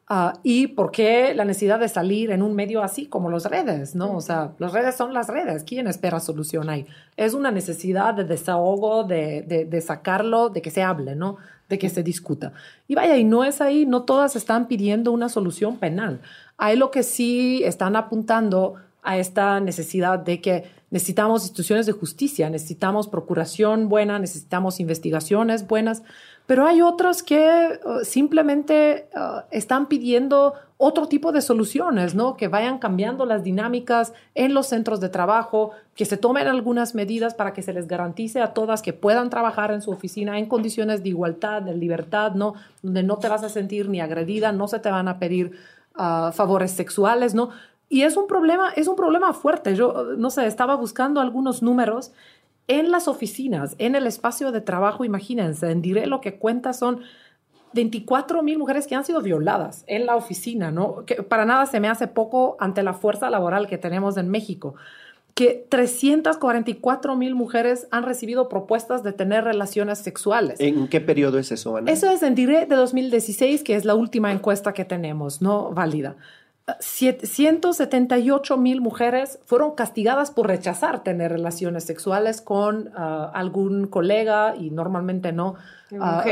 [0.06, 3.94] Ah, y por qué la necesidad de salir en un medio así como las redes,
[3.94, 4.14] ¿no?
[4.14, 5.64] O sea, las redes son las redes.
[5.64, 6.86] ¿Quién espera solución ahí?
[7.16, 11.38] Es una necesidad de desahogo, de, de, de, sacarlo, de que se hable, ¿no?
[11.70, 12.52] De que se discuta.
[12.86, 16.20] Y vaya, y no es ahí, no todas están pidiendo una solución penal.
[16.58, 22.50] Hay lo que sí están apuntando a esta necesidad de que necesitamos instituciones de justicia,
[22.50, 26.02] necesitamos procuración buena, necesitamos investigaciones buenas
[26.46, 32.36] pero hay otros que uh, simplemente uh, están pidiendo otro tipo de soluciones, ¿no?
[32.36, 37.34] Que vayan cambiando las dinámicas en los centros de trabajo, que se tomen algunas medidas
[37.34, 41.02] para que se les garantice a todas que puedan trabajar en su oficina en condiciones
[41.02, 42.54] de igualdad, de libertad, ¿no?
[42.82, 45.52] Donde no te vas a sentir ni agredida, no se te van a pedir
[45.96, 47.50] uh, favores sexuales, ¿no?
[47.88, 49.76] Y es un problema, es un problema fuerte.
[49.76, 52.12] Yo, no sé, estaba buscando algunos números
[52.68, 57.00] en las oficinas, en el espacio de trabajo, imagínense, en Diré lo que cuenta son
[57.74, 61.04] 24 mil mujeres que han sido violadas en la oficina, ¿no?
[61.04, 64.74] Que para nada se me hace poco ante la fuerza laboral que tenemos en México.
[65.34, 70.60] Que 344 mil mujeres han recibido propuestas de tener relaciones sexuales.
[70.60, 71.90] ¿En qué periodo es eso, Ana?
[71.90, 76.16] Eso es en Diré de 2016, que es la última encuesta que tenemos, no válida.
[76.80, 84.70] 178 mil mujeres fueron castigadas por rechazar tener relaciones sexuales con ah, algún colega y
[84.70, 85.56] normalmente no.
[85.90, 86.22] Uh,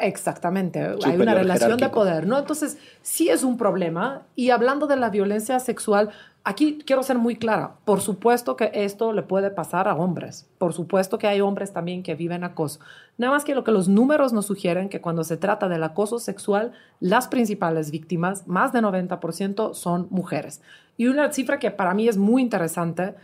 [0.00, 2.38] exactamente, hay una relación de poder, ¿no?
[2.38, 4.22] Entonces, sí es un problema.
[4.34, 6.10] Y hablando de la violencia sexual,
[6.44, 7.76] Aquí quiero ser muy clara.
[7.84, 10.48] Por supuesto que esto le puede pasar a hombres.
[10.58, 12.80] Por supuesto que hay hombres también que viven acoso.
[13.16, 16.18] Nada más que lo que los números nos sugieren que cuando se trata del acoso
[16.18, 20.62] sexual, las principales víctimas, más de 90%, son mujeres.
[20.96, 23.14] Y una cifra que para mí es muy interesante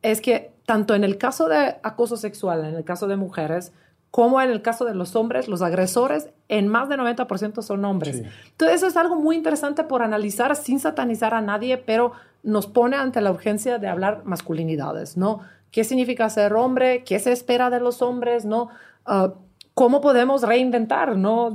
[0.00, 3.72] es que tanto en el caso de acoso sexual, en el caso de mujeres,
[4.12, 8.22] como en el caso de los hombres, los agresores en más de 90% son hombres.
[8.50, 12.96] Entonces eso es algo muy interesante por analizar sin satanizar a nadie, pero nos pone
[12.98, 15.40] ante la urgencia de hablar masculinidades, ¿no?
[15.70, 17.04] ¿Qué significa ser hombre?
[17.04, 18.44] ¿Qué se espera de los hombres?
[18.44, 18.68] ¿No?
[19.06, 19.32] Ah,
[19.72, 21.46] ¿Cómo podemos reinventar, ¿no?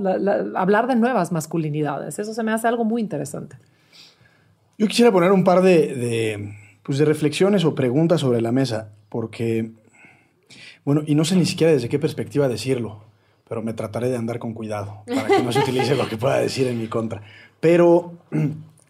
[0.55, 2.17] hablar de nuevas masculinidades.
[2.17, 3.55] Eso se me hace algo muy interesante.
[4.79, 8.89] Yo quisiera poner un par de, de, pues de reflexiones o preguntas sobre la mesa,
[9.09, 9.73] porque
[10.87, 13.01] bueno, y no sé ni siquiera desde qué perspectiva decirlo,
[13.45, 16.37] pero me trataré de andar con cuidado para que no se utilice lo que pueda
[16.37, 17.23] decir en mi contra.
[17.59, 18.13] Pero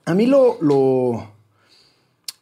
[0.05, 1.31] a mí lo, lo,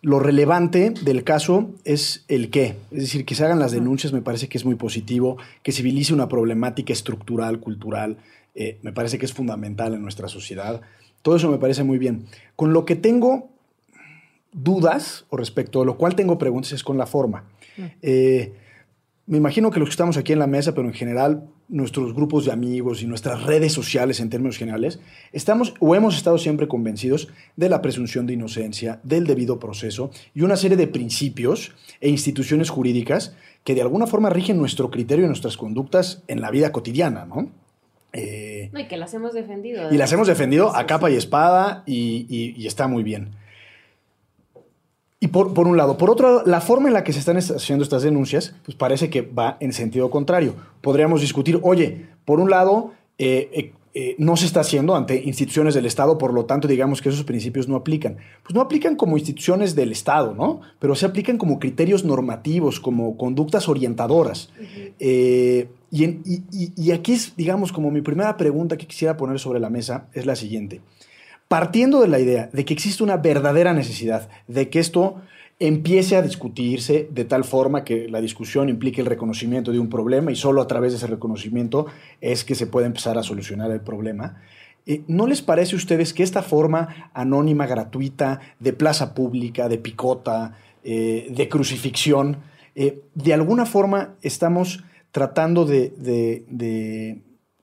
[0.02, 2.76] lo relevante del caso es el qué.
[2.92, 6.14] Es decir, que se hagan las denuncias me parece que es muy positivo, que civilice
[6.14, 8.18] una problemática estructural, cultural,
[8.56, 10.82] eh, me parece que es fundamental en nuestra sociedad.
[11.22, 12.26] Todo eso me parece muy bien.
[12.58, 13.48] Con lo que tengo
[14.52, 17.46] dudas, o respecto a lo cual tengo preguntas, es con la forma.
[18.02, 18.52] Eh,
[19.28, 22.46] me imagino que los que estamos aquí en la mesa, pero en general nuestros grupos
[22.46, 25.00] de amigos y nuestras redes sociales en términos generales,
[25.32, 30.42] estamos o hemos estado siempre convencidos de la presunción de inocencia, del debido proceso y
[30.42, 35.28] una serie de principios e instituciones jurídicas que de alguna forma rigen nuestro criterio y
[35.28, 37.50] nuestras conductas en la vida cotidiana, ¿no?
[38.14, 39.92] Eh, no y que las hemos defendido.
[39.92, 43.32] Y las hemos defendido a capa y espada y está muy bien.
[45.20, 45.98] Y por, por, un lado.
[45.98, 49.10] Por otro lado, la forma en la que se están haciendo estas denuncias, pues parece
[49.10, 50.56] que va en sentido contrario.
[50.82, 55.86] Podríamos discutir, oye, por un lado, eh, eh, no se está haciendo ante instituciones del
[55.86, 58.18] Estado, por lo tanto, digamos que esos principios no aplican.
[58.44, 60.60] Pues no aplican como instituciones del Estado, ¿no?
[60.80, 64.50] Pero se aplican como criterios normativos, como conductas orientadoras.
[65.00, 70.10] Eh, y, aquí es, digamos, como mi primera pregunta que quisiera poner sobre la mesa
[70.12, 70.82] es la siguiente.
[71.48, 75.22] Partiendo de la idea de que existe una verdadera necesidad de que esto
[75.60, 80.32] empiece a discutirse de tal forma que la discusión implique el reconocimiento de un problema
[80.32, 81.86] y solo a través de ese reconocimiento
[82.20, 84.42] es que se puede empezar a solucionar el problema.
[84.86, 89.78] Eh, ¿No les parece a ustedes que esta forma anónima, gratuita, de plaza pública, de
[89.78, 92.38] picota, eh, de crucifixión,
[92.76, 97.22] eh, de alguna forma estamos tratando de,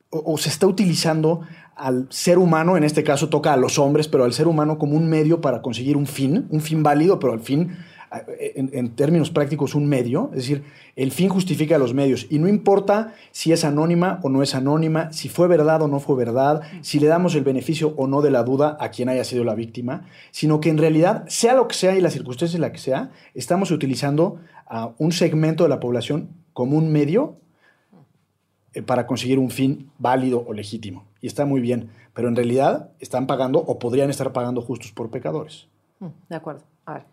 [0.09, 1.43] o, se está utilizando
[1.83, 4.97] al ser humano, en este caso toca a los hombres, pero al ser humano como
[4.97, 7.77] un medio para conseguir un fin, un fin válido, pero al fin,
[8.39, 10.63] en, términos prácticos, un medio, es decir,
[10.95, 12.29] el fin justifica los medios.
[12.31, 15.99] Y no importa si es anónima o no es anónima, si fue verdad o no
[15.99, 19.25] fue verdad, si le damos el beneficio o no de la duda a quien haya
[19.25, 22.63] sido la víctima, sino que en realidad, sea lo que sea y la circunstancia en
[22.63, 27.42] la que sea, estamos utilizando a un segmento de la población como un medio eh,
[28.81, 31.05] para conseguir un fin válido o legítimo.
[31.21, 35.11] Y está muy bien, pero en realidad están pagando o podrían estar pagando justos por
[35.11, 35.69] pecadores.
[36.01, 36.63] Mm, de acuerdo.
[36.87, 37.05] A ver.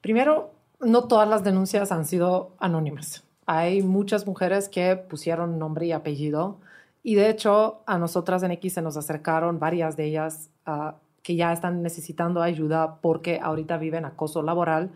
[0.00, 3.24] Primero, no todas las denuncias han sido anónimas.
[3.46, 6.58] Hay muchas mujeres que pusieron nombre y apellido
[7.02, 11.36] y de hecho a nosotras en X se nos acercaron varias de ellas ah, que
[11.36, 14.90] ya están necesitando ayuda porque ahorita viven acoso laboral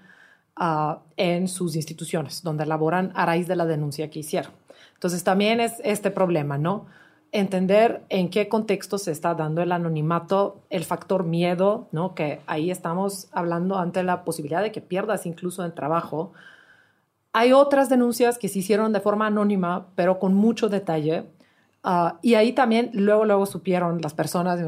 [0.60, 4.52] ah, en sus instituciones, donde laboran a raíz de la denuncia que hicieron.
[4.94, 6.86] Entonces también es este problema, ¿no?
[7.32, 12.14] Entender en qué contexto se está dando el anonimato, el factor miedo, ¿no?
[12.14, 16.32] Que ahí estamos hablando ante la posibilidad de que pierdas incluso el trabajo.
[17.32, 21.24] Hay otras denuncias que se hicieron de forma anónima, pero con mucho detalle.
[21.82, 24.60] Ah, y ahí también luego, luego supieron las personas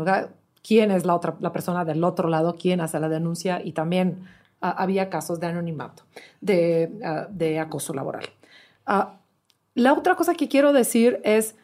[0.62, 4.20] quién es la otra, la persona del otro lado, quién hace la denuncia y también
[4.22, 6.05] ah, había casos de anonimato,
[6.40, 8.25] de, ah, de acoso laboral.
[9.75, 11.57] La otra cosa que quiero decir es,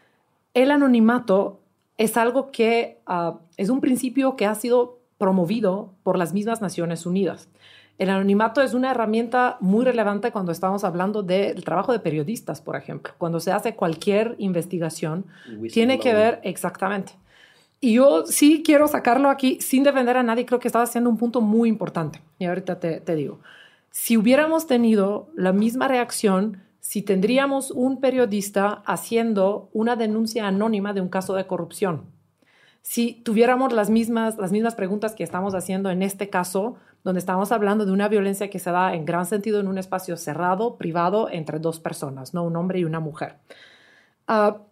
[0.54, 1.60] el anonimato
[1.96, 7.06] es algo que ah, es un principio que ha sido promovido por las mismas Naciones
[7.06, 7.48] Unidas.
[7.98, 12.76] El anonimato es una herramienta muy relevante cuando estamos hablando del trabajo de periodistas, por
[12.76, 13.12] ejemplo.
[13.18, 15.26] Cuando se hace cualquier investigación,
[15.72, 17.14] tiene que ver exactamente.
[17.80, 21.16] Y yo sí quiero sacarlo aquí sin defender a nadie, creo que estaba haciendo un
[21.16, 22.20] punto muy importante.
[22.38, 23.40] Y ahorita te, te digo,
[23.90, 31.02] si hubiéramos tenido la misma reacción si tendríamos un periodista haciendo una denuncia anónima de
[31.02, 32.06] un caso de corrupción.
[32.80, 37.52] Si tuviéramos las mismas, las mismas preguntas que estamos haciendo en este caso, donde estamos
[37.52, 41.28] hablando de una violencia que se da en gran sentido en un espacio cerrado, privado,
[41.28, 43.36] entre dos personas, no un hombre y una mujer.
[44.26, 44.62] Ah,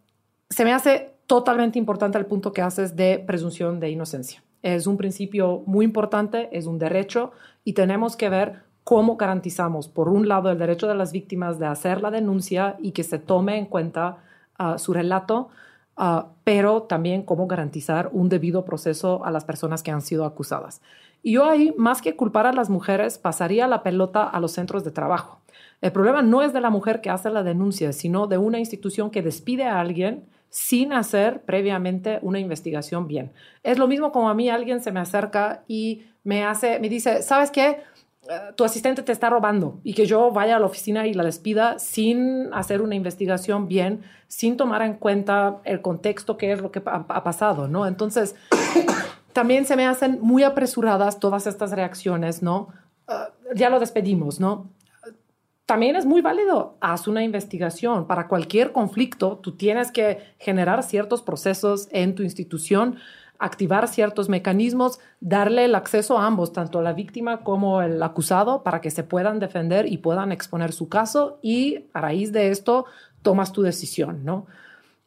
[0.48, 4.42] se me hace totalmente importante el punto que haces de presunción de inocencia.
[4.62, 7.32] Es un principio muy importante, es un derecho
[7.64, 11.66] y tenemos que ver cómo garantizamos, por un lado, el derecho de las víctimas de
[11.66, 14.18] hacer la denuncia y que se tome en cuenta
[14.58, 15.48] ah, su relato,
[15.96, 20.80] ah, pero también cómo garantizar un debido proceso a las personas que han sido acusadas.
[21.22, 24.84] Y yo ahí, más que culpar a las mujeres, pasaría la pelota a los centros
[24.84, 25.40] de trabajo.
[25.80, 29.10] El problema no es de la mujer que hace la denuncia, sino de una institución
[29.10, 33.32] que despide a alguien sin hacer previamente una investigación bien.
[33.62, 37.22] Es lo mismo como a mí alguien se me acerca y me hace, me dice,
[37.22, 37.78] ¿sabes qué?
[38.56, 41.78] tu asistente te está robando y que yo vaya a la oficina y la despida
[41.78, 46.82] sin hacer una investigación bien, sin tomar en cuenta el contexto, qué es lo que
[46.84, 47.86] ha, pasado, ¿no?
[47.86, 48.34] Entonces,
[49.32, 52.68] también se me hacen muy apresuradas todas estas reacciones, ¿no?
[53.06, 54.70] Ah, ya lo despedimos, ¿no?
[55.66, 58.06] También es muy válido, haz una investigación.
[58.06, 62.98] Para cualquier conflicto, tú tienes que generar ciertos procesos en tu institución
[63.38, 68.62] activar ciertos mecanismos, darle el acceso a ambos, tanto a la víctima como el acusado,
[68.62, 72.86] para que se puedan defender y puedan exponer su caso y a raíz de esto
[73.22, 74.46] tomas tu decisión, ¿no?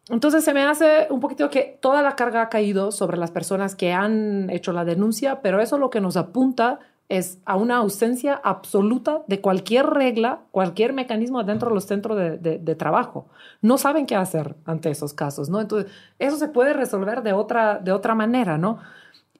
[0.10, 3.76] Entonces se me hace un poquito que toda la carga ha caído sobre las personas
[3.76, 8.40] que han hecho la denuncia, pero eso lo que nos apunta es a una ausencia
[8.44, 13.28] absoluta de cualquier regla, cualquier mecanismo dentro de los centros de, trabajo.
[13.64, 15.60] No saben qué hacer ante esos casos, ¿no?
[15.60, 18.78] Entonces, eso se puede resolver de otra, de otra manera, ¿no?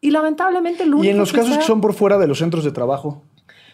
[0.02, 0.86] Y lamentablemente...
[0.88, 3.22] Lo y en los casos que son por fuera de los centros de trabajo.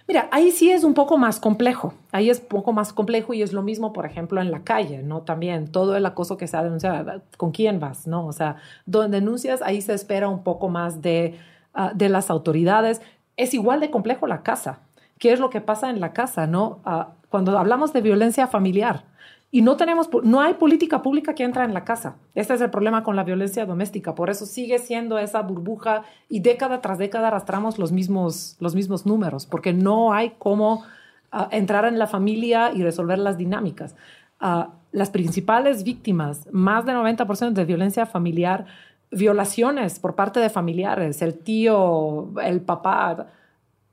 [0.07, 1.93] Mira, ahí sí es un poco más complejo.
[2.11, 5.03] Ahí es un poco más complejo y es lo mismo, por ejemplo, en la calle,
[5.03, 5.21] ¿no?
[5.21, 8.27] También todo el acoso que se ha denunciado, ¿con quién vas, no?
[8.27, 11.39] O sea, donde denuncias, ahí se espera un poco más de,
[11.73, 13.01] ah, de las autoridades
[13.37, 14.79] es igual de complejo la casa.
[15.19, 16.79] ¿Qué es lo que pasa en la casa, no?
[16.85, 19.03] Ah, cuando hablamos de violencia familiar
[19.51, 22.15] y no tenemos, no hay política pública que entra en la casa.
[22.33, 24.15] Este es el problema con la violencia doméstica.
[24.15, 29.05] Por eso sigue siendo esa burbuja y década tras década arrastramos los mismos, los mismos
[29.05, 30.83] números, porque no hay cómo
[31.31, 33.95] ah, entrar en la familia y resolver las dinámicas.
[34.41, 38.65] Ah, las principales víctimas, más del 90% de violencia familiar,
[39.11, 43.27] violaciones por parte de familiares, el tío, el papá,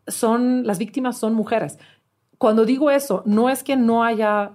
[0.06, 1.78] son, las víctimas son mujeres.
[2.38, 4.52] Cuando digo eso, no es que no haya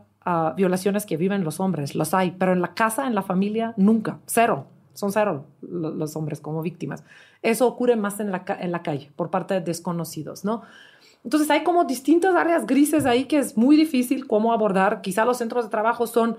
[0.57, 4.19] violaciones que viven los hombres, los hay, pero en la casa, en la familia, nunca,
[4.25, 7.03] cero, son cero los hombres como víctimas.
[7.41, 10.63] Eso ocurre más en la, en la calle, por parte de desconocidos, ¿no?
[11.23, 15.01] Entonces hay como distintas áreas grises ahí que es muy difícil cómo abordar.
[15.01, 16.37] Quizá los centros de trabajo son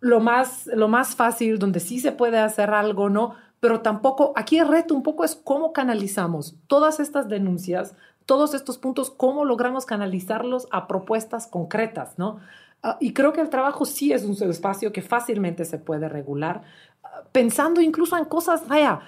[0.00, 3.34] lo más, lo más fácil, donde sí se puede hacer algo, ¿no?
[3.60, 7.94] Pero tampoco, aquí el reto un poco es cómo canalizamos todas estas denuncias,
[8.26, 12.38] todos estos puntos, cómo logramos canalizarlos a propuestas concretas, ¿no?
[12.82, 16.62] Ah, y creo que el trabajo sí es un espacio que fácilmente se puede regular,
[17.02, 19.00] ah, pensando incluso en cosas, vaya,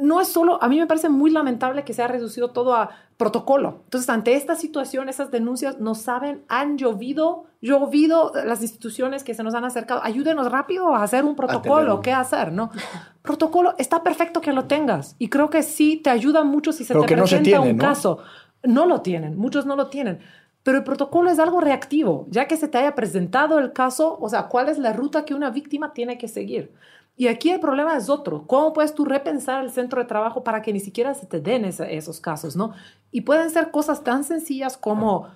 [0.00, 2.90] no es solo, a mí me parece muy lamentable que se ha reducido todo a
[3.16, 3.80] protocolo.
[3.84, 9.42] Entonces, ante esta situación, esas denuncias no saben, han llovido, llovido las instituciones que se
[9.42, 12.52] nos han acercado, ayúdenos rápido a hacer un protocolo, ¿qué hacer?
[12.52, 12.70] ¿No?
[13.22, 16.94] protocolo, está perfecto que lo tengas y creo que sí te ayuda mucho si se
[16.94, 18.18] te presenta un caso.
[18.62, 20.20] No lo tienen, muchos no lo tienen.
[20.62, 24.28] Pero el protocolo es algo reactivo, ya que se te haya presentado el caso, o
[24.28, 26.72] sea, cuál es la ruta que una víctima tiene que seguir.
[27.18, 28.46] Y aquí el problema es otro.
[28.46, 31.64] ¿Cómo puedes tú repensar el centro de trabajo para que ni siquiera se te den
[31.64, 32.72] esos casos, no?
[33.10, 35.28] Y pueden ser cosas tan sencillas como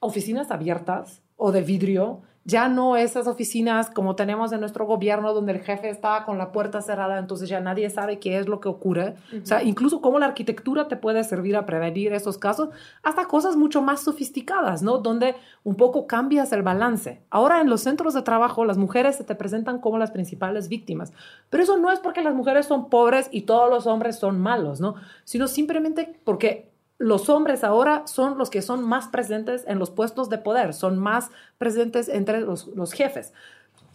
[0.00, 5.52] oficinas abiertas o de vidrio ya no esas oficinas como tenemos en nuestro gobierno donde
[5.52, 8.70] el jefe está con la puerta cerrada, entonces ya nadie sabe qué es lo que
[8.70, 9.16] ocurre.
[9.34, 12.70] O sea, incluso cómo la arquitectura te puede servir a prevenir esos casos,
[13.02, 14.96] hasta cosas mucho más sofisticadas, ¿no?
[14.96, 17.20] Donde un poco cambias el balance.
[17.28, 21.12] Ahora en los centros de trabajo las mujeres se te presentan como las principales víctimas,
[21.50, 24.80] pero eso no es porque las mujeres son pobres y todos los hombres son malos,
[24.80, 24.94] ¿no?
[25.24, 26.67] Sino simplemente porque
[26.98, 30.98] los hombres ahora son los que son más presentes en los puestos de poder, son
[30.98, 33.32] más presentes entre los, jefes.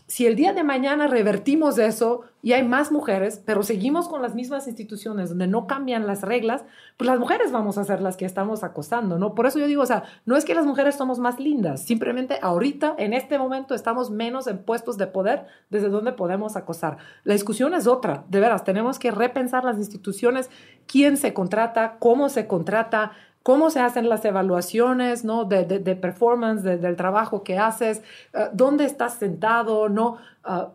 [0.05, 4.35] Si el día de mañana revertimos eso y hay más mujeres, pero seguimos con las
[4.35, 6.65] mismas instituciones donde no cambian las reglas,
[6.97, 9.33] pues las mujeres vamos a ser las que estamos acosando, ¿no?
[9.33, 12.37] Por eso yo digo, o sea, no es que las mujeres somos más lindas, simplemente
[12.41, 16.97] ahorita, en este momento, estamos menos en puestos de poder desde donde podemos acosar.
[17.23, 20.49] La discusión es otra, de veras, tenemos que repensar las instituciones,
[20.85, 23.13] quién se contrata, cómo se contrata,
[23.43, 25.43] cómo se hacen las evaluaciones, ¿no?
[25.43, 28.01] De, de, performance, del trabajo que haces,
[28.33, 30.17] eh, dónde estás sentado, ¿no?
[30.45, 30.69] Ah,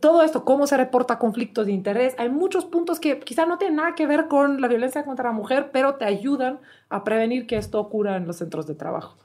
[0.00, 2.14] todo esto, cómo se reporta conflictos de interés.
[2.18, 5.32] Hay muchos puntos que quizá no tienen nada que ver con la violencia contra la
[5.32, 9.16] mujer, pero te ayudan a prevenir que esto ocurra en los centros de trabajo.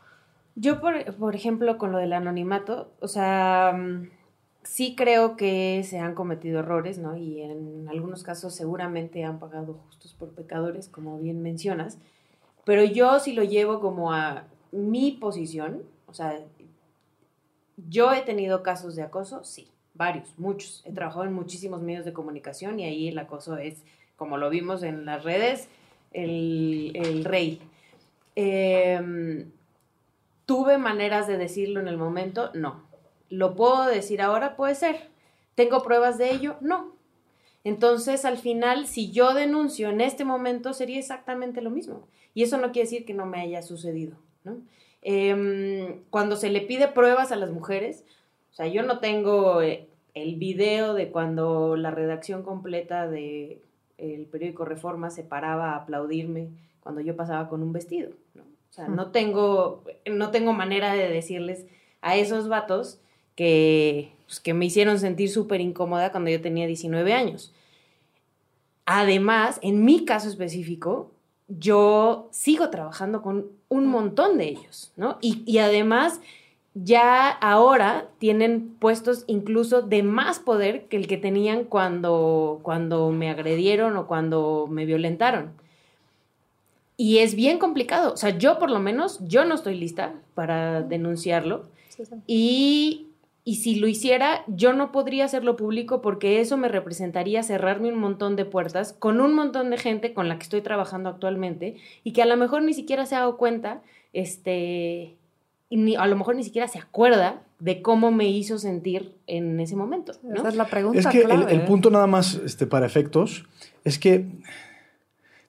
[0.55, 4.09] Yo, por, por ejemplo, con lo del anonimato, o sea, mm,
[4.63, 7.17] sí creo que se han cometido errores, ¿no?
[7.17, 11.99] Y en algunos casos seguramente han pagado justos por pecadores, como bien mencionas.
[12.65, 16.39] Pero yo si lo llevo como a mi posición, o sea,
[17.89, 20.81] yo he tenido casos de acoso, sí, varios, muchos.
[20.85, 23.83] He trabajado en muchísimos medios de comunicación y ahí el acoso es,
[24.15, 25.67] como lo vimos en las redes,
[26.11, 27.61] el, rey.
[28.35, 29.51] Em,
[30.45, 32.51] ¿Tuve maneras de decirlo en el momento?
[32.53, 32.83] No.
[33.29, 34.55] ¿Lo puedo decir ahora?
[34.55, 35.09] Puede ser.
[35.55, 36.57] ¿Tengo pruebas de ello?
[36.61, 36.92] No.
[37.63, 42.07] Entonces, al final, si yo denuncio en este momento, sería exactamente lo mismo.
[42.33, 44.57] Y eso no quiere decir que no me haya sucedido, ¿no?
[45.01, 48.05] Em, cuando se le pide pruebas a las mujeres,
[48.51, 53.61] o sea, yo no tengo eh, el video de cuando la redacción completa de
[53.97, 56.49] el periódico Reforma se paraba a aplaudirme
[56.81, 58.43] cuando yo pasaba con un vestido, ¿no?
[58.43, 61.67] O sea, no tengo, no tengo manera de decirles
[62.01, 62.99] a esos vatos
[63.35, 67.53] que, pues, que me hicieron sentir súper incómoda cuando yo tenía 19 años.
[68.85, 71.11] Además, en mi caso específico,
[71.47, 75.17] yo sigo trabajando con un montón de ellos, ¿no?
[75.21, 76.19] Y, además,
[76.73, 83.29] ya ahora tienen puestos incluso de más poder que el que tenían cuando, cuando me
[83.29, 85.51] agredieron o cuando me violentaron.
[86.97, 88.13] Y es bien complicado.
[88.13, 91.65] O sea, yo por lo menos, yo no estoy lista para denunciarlo.
[92.27, 93.07] Y
[93.45, 97.99] y si lo hiciera, yo no podría hacerlo público porque eso me representaría cerrarme un
[97.99, 101.75] montón de puertas con un montón de gente con la que estoy trabajando actualmente
[102.05, 103.81] y que a lo mejor ni siquiera se ha dado cuenta,
[104.13, 105.17] este,
[105.69, 109.59] y ni, a lo mejor ni siquiera se acuerda de cómo me hizo sentir en
[109.59, 110.13] ese momento.
[110.33, 110.99] Esa es la pregunta.
[110.99, 113.45] Es que el, punto nada más este, para efectos
[113.83, 114.25] es que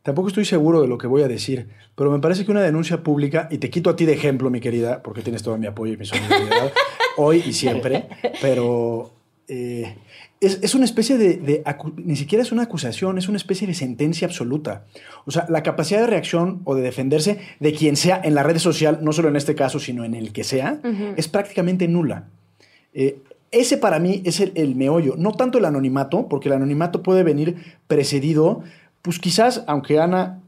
[0.04, 3.02] Tampoco estoy seguro de lo que voy a decir, pero me parece que una denuncia
[3.02, 5.94] pública, y te quito a ti de ejemplo, mi querida, porque tienes todo mi apoyo
[5.94, 6.70] y mi solidaridad,
[7.16, 8.08] hoy y siempre,
[8.40, 9.12] pero
[9.48, 9.96] eh,
[10.40, 11.64] es, es, una especie de, de,
[11.96, 14.84] ni siquiera es una acusación, es una especie de sentencia absoluta.
[15.24, 18.58] O sea, la capacidad de reacción o de defenderse de quien sea en la red
[18.58, 21.14] social, no solo en este caso, sino en el que sea, uh -huh.
[21.16, 22.28] es prácticamente nula.
[22.92, 23.18] Eh,
[23.50, 27.22] ese para mí es el, el, meollo, no tanto el anonimato, porque el anonimato puede
[27.22, 27.56] venir
[27.86, 28.62] precedido,
[29.00, 30.40] pues quizás, aunque Ana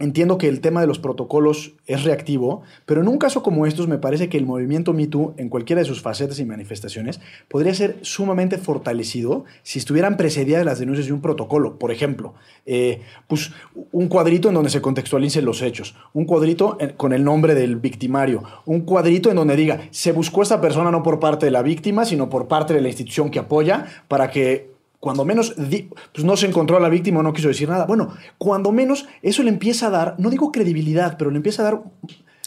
[0.00, 3.88] Entiendo que el tema de los protocolos es reactivo, pero en un caso como estos
[3.88, 7.96] me parece que el movimiento MeToo, en cualquiera de sus facetas y manifestaciones, podría ser
[8.02, 11.80] sumamente fortalecido si estuvieran precedidas las denuncias de un protocolo.
[11.80, 12.34] Por ejemplo,
[12.64, 13.50] eh, pues
[13.90, 18.44] un cuadrito en donde se contextualicen los hechos, un cuadrito con el nombre del victimario,
[18.66, 22.04] un cuadrito en donde diga, se buscó esta persona no por parte de la víctima,
[22.04, 26.46] sino por parte de la institución que apoya para que cuando menos pues no se
[26.46, 27.86] encontró a la víctima o no quiso decir nada.
[27.86, 31.64] Bueno, cuando menos eso le empieza a dar, no digo credibilidad, pero le empieza a
[31.66, 31.82] dar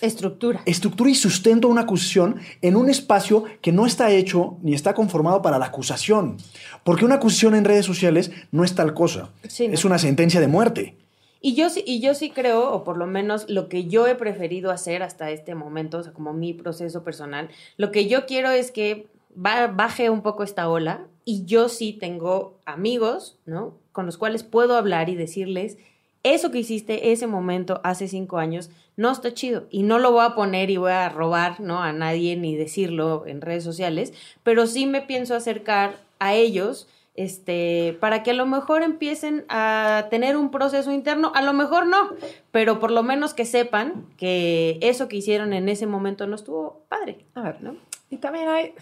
[0.02, 0.62] estructura.
[0.66, 4.94] Estructura y sustento a una acusación en un espacio que no está hecho ni está
[4.94, 6.38] conformado para la acusación.
[6.84, 9.30] Porque una acusación en redes sociales no es tal cosa.
[9.48, 9.74] Sí, no.
[9.74, 10.98] Es una sentencia de muerte.
[11.44, 14.70] Y yo, y yo sí creo, o por lo menos lo que yo he preferido
[14.70, 18.72] hacer hasta este momento, o sea, como mi proceso personal, lo que yo quiero es
[18.72, 23.76] que baje un poco esta ola y yo sí tengo amigos, ¿no?
[23.92, 25.78] Con los cuales puedo hablar y decirles,
[26.24, 30.26] eso que hiciste ese momento hace cinco años no está chido y no lo voy
[30.26, 31.82] a poner y voy a robar, ¿no?
[31.82, 34.14] A nadie ni decirlo en redes sociales,
[34.44, 40.08] pero sí me pienso acercar a ellos este, para que a lo mejor empiecen a
[40.10, 42.12] tener un proceso interno, a lo mejor no,
[42.52, 46.84] pero por lo menos que sepan que eso que hicieron en ese momento no estuvo
[46.88, 47.26] padre.
[47.34, 47.76] A ver, ¿no?
[48.10, 48.74] Y también hay,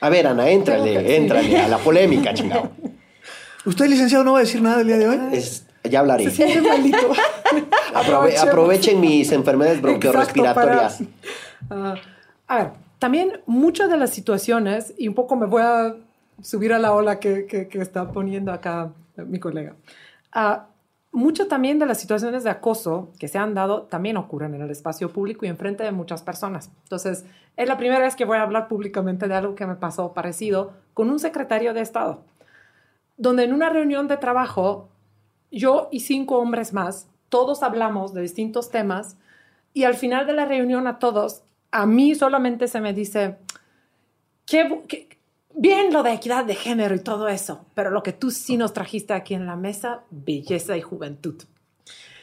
[0.00, 2.70] a ver, Ana, éntrale, éntrale a la polémica, chingado.
[3.66, 5.18] ¿Usted, licenciado, no va a decir nada el día de hoy?
[5.32, 6.24] Es, ya hablaré.
[6.24, 6.68] Se siente.
[7.94, 11.02] Aprove aprovechen mis enfermedades bronquiorrespiratorias.
[11.68, 11.96] Para, uh,
[12.48, 15.94] a ver, también muchas de las situaciones, y un poco me voy a
[16.42, 19.74] subir a la ola que, que, que está poniendo acá mi colega.
[20.34, 20.62] Uh,
[21.12, 24.70] mucho también de las situaciones de acoso que se han dado también ocurren en el
[24.70, 26.70] espacio público y enfrente de muchas personas.
[26.84, 27.24] Entonces,
[27.60, 30.72] es la primera vez que voy a hablar públicamente de algo que me pasó parecido
[30.94, 32.24] con un secretario de Estado,
[33.18, 34.88] donde en una reunión de trabajo,
[35.50, 39.18] yo y cinco hombres más, todos hablamos de distintos temas
[39.74, 43.36] y al final de la reunión a todos, a mí solamente se me dice,
[44.46, 45.06] ¿qué,
[45.54, 48.72] bien lo de equidad de género y todo eso, pero lo que tú sí nos
[48.72, 51.42] trajiste aquí en la mesa, belleza y juventud.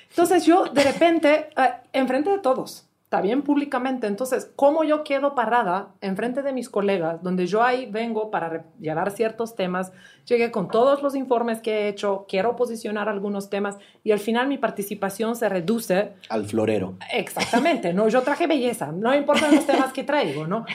[0.09, 2.86] Entonces yo de repente, eh, enfrente de todos,
[3.22, 8.30] bien públicamente, entonces, ¿cómo yo quedo parada enfrente de mis colegas, donde yo ahí vengo
[8.30, 9.93] para llevar ciertos temas,
[10.26, 14.47] llegué con todos los informes que he hecho, quiero posicionar algunos temas y al final
[14.47, 16.95] mi participación se reduce al florero.
[17.14, 20.66] Exactamente, no, yo traje belleza, no importan los temas que traigo, ¿no?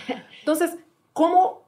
[0.40, 0.76] Entonces,
[1.12, 1.62] ¿cómo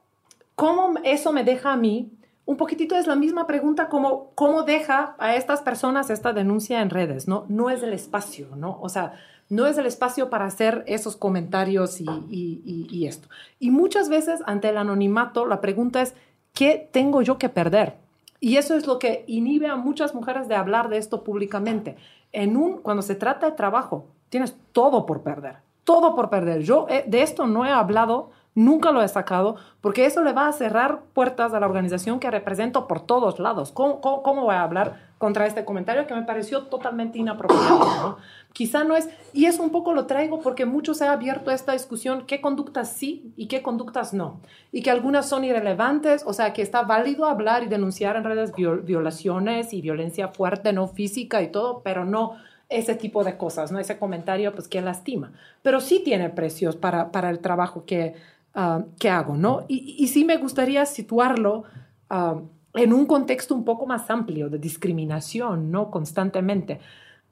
[0.55, 2.11] ¿Cómo eso me deja a mí?
[2.45, 6.89] Un poquitito es la misma pregunta como cómo deja a estas personas esta denuncia en
[6.89, 7.45] redes, ¿no?
[7.49, 8.79] No es el espacio, ¿no?
[8.81, 9.13] O sea,
[9.49, 13.27] no es el espacio para hacer esos comentarios y, esto.
[13.59, 16.15] Y muchas veces ante el anonimato la pregunta es,
[16.53, 17.97] ¿qué tengo yo que perder?
[18.39, 21.95] Y eso es lo que inhibe a muchas mujeres de hablar de esto públicamente.
[22.31, 26.61] En un, cuando se trata de trabajo, tienes todo por perder, todo por perder.
[26.61, 30.47] Yo eh, de esto no he hablado Nunca lo he sacado porque eso le va
[30.47, 33.73] a cerrar puertas a la organización que represento por todos lados.
[33.73, 38.17] ¿Cómo, cómo, cómo voy a hablar contra este comentario que me pareció totalmente inapropiado?
[38.53, 41.73] Quizá no es, y eso un poco lo traigo porque mucho se ha abierto esta
[41.73, 44.39] discusión, qué conductas sí y qué conductas no.
[44.71, 48.53] Y que algunas son irrelevantes, o sea, que está válido hablar y denunciar en redes
[48.55, 52.37] violaciones y violencia fuerte, no física y todo, pero no
[52.69, 53.79] ese tipo de cosas, ¿no?
[53.79, 55.33] Ese comentario, pues, que lastima.
[55.61, 58.15] Pero sí tiene precios para, para el trabajo que
[58.55, 59.65] uh, que hago, ¿no?
[59.67, 61.63] Y, y, sí me gustaría situarlo
[62.09, 62.41] uh,
[62.73, 65.91] en un contexto un poco más amplio de discriminación, ¿no?
[65.91, 66.79] Constantemente.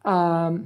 [0.03, 0.59] Uh,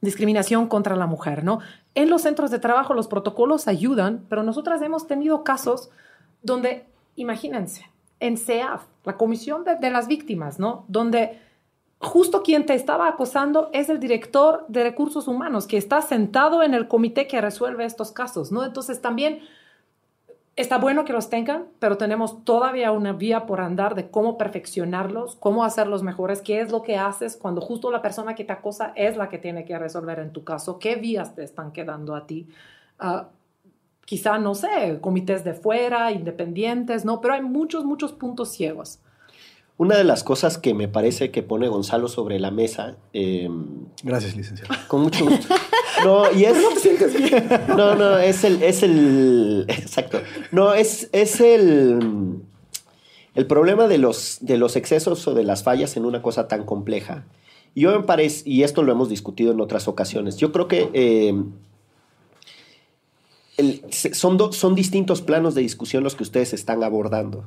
[0.00, 1.60] discriminación contra la mujer, ¿no?
[1.94, 5.90] En los centros de trabajo los protocolos ayudan, pero nosotras hemos tenido casos
[6.42, 7.86] donde, imagínense,
[8.18, 10.84] en CEAF, la Comisión de, de las Víctimas, ¿no?
[10.88, 11.38] Donde
[11.98, 16.72] justo quien te estaba acosando es el director de recursos humanos, que está sentado en
[16.72, 18.64] el comité que resuelve estos casos, ¿no?
[18.64, 19.40] Entonces también
[20.60, 25.36] Está bueno que los tengan, pero tenemos todavía una vía por andar de cómo perfeccionarlos,
[25.36, 28.92] cómo hacerlos mejores, qué es lo que haces cuando justo la persona que te acosa
[28.94, 32.26] es la que tiene que resolver en tu caso, qué vías te están quedando a
[32.26, 32.46] ti.
[33.00, 33.22] Uh,
[34.04, 37.22] quizá, no sé, comités de fuera, independientes, ¿no?
[37.22, 39.00] Pero hay muchos, muchos puntos ciegos.
[39.80, 42.98] Una de las cosas que me parece que pone Gonzalo sobre la mesa.
[43.14, 43.48] eh,
[44.02, 44.74] Gracias, licenciado.
[44.88, 45.54] con mucho gusto.
[46.04, 46.54] No, y es.
[47.68, 48.62] No, no, es el.
[48.62, 50.20] Es el exacto.
[50.52, 52.42] No, es, es el.
[53.34, 56.64] El problema de los, de los excesos o de las fallas en una cosa tan
[56.66, 57.24] compleja.
[57.74, 61.32] Yo me parece, y esto lo hemos discutido en otras ocasiones, yo creo que eh,
[63.56, 67.46] el- se- son, do- son distintos planos de discusión los que ustedes están abordando.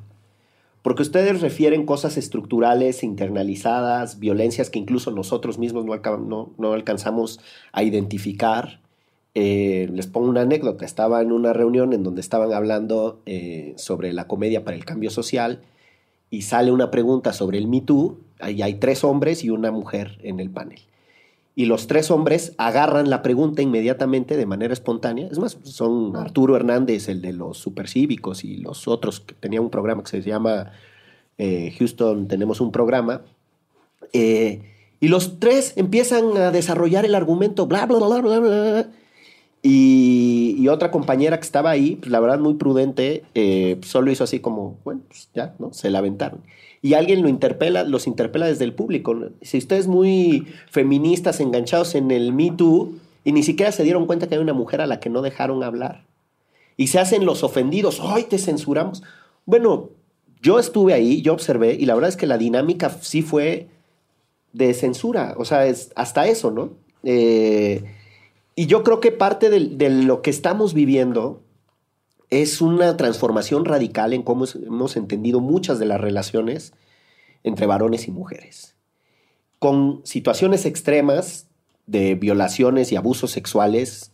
[0.83, 6.73] Porque ustedes refieren cosas estructurales, internalizadas, violencias que incluso nosotros mismos no, alca- no- no
[6.73, 7.39] alcanzamos
[7.71, 8.79] a identificar.
[9.33, 10.85] Eh, les pongo una anécdota.
[10.85, 15.09] Estaba en una reunión en donde estaban hablando eh, sobre la comedia para el cambio
[15.09, 15.61] social
[16.29, 18.17] y sale una pregunta sobre el Me Too.
[18.39, 20.79] Ahí hay tres hombres y una mujer en el panel.
[21.55, 25.27] Y los tres hombres agarran la pregunta inmediatamente de manera espontánea.
[25.31, 29.69] Es más, son Arturo Hernández, el de los supercívicos, y los otros que tenía un
[29.69, 30.71] programa que se llama
[31.37, 33.21] eh, Houston, tenemos un programa.
[34.13, 34.61] Eh,
[34.99, 38.39] y los tres empiezan a desarrollar el argumento, bla, bla, bla, bla, bla.
[38.39, 38.87] bla.
[39.61, 44.25] Y, y otra compañera que estaba ahí, pues, la verdad muy prudente, eh, solo hizo
[44.25, 45.71] así como, bueno, pues ya, ¿no?
[45.71, 46.41] Se la aventaron.
[46.83, 49.15] Y alguien lo interpela, los interpela desde el público.
[49.41, 54.27] Si ustedes muy feministas, enganchados en el Me Too, y ni siquiera se dieron cuenta
[54.27, 56.03] que hay una mujer a la que no dejaron hablar.
[56.75, 59.01] Y se hacen los ofendidos, ¡ay, te censuramos!
[59.45, 59.91] Bueno,
[60.41, 63.69] yo estuve ahí, yo observé, y la verdad es que la dinámica sí fue
[64.51, 66.71] de censura, o sea, es hasta eso, ¿no?
[67.03, 67.85] Eh,
[68.55, 71.42] y yo creo que parte de lo que estamos viviendo
[72.41, 76.73] es una transformación radical en cómo hemos entendido muchas de las relaciones
[77.43, 78.75] entre varones y mujeres.
[79.59, 81.47] Con situaciones extremas
[81.85, 84.11] de violaciones y abusos sexuales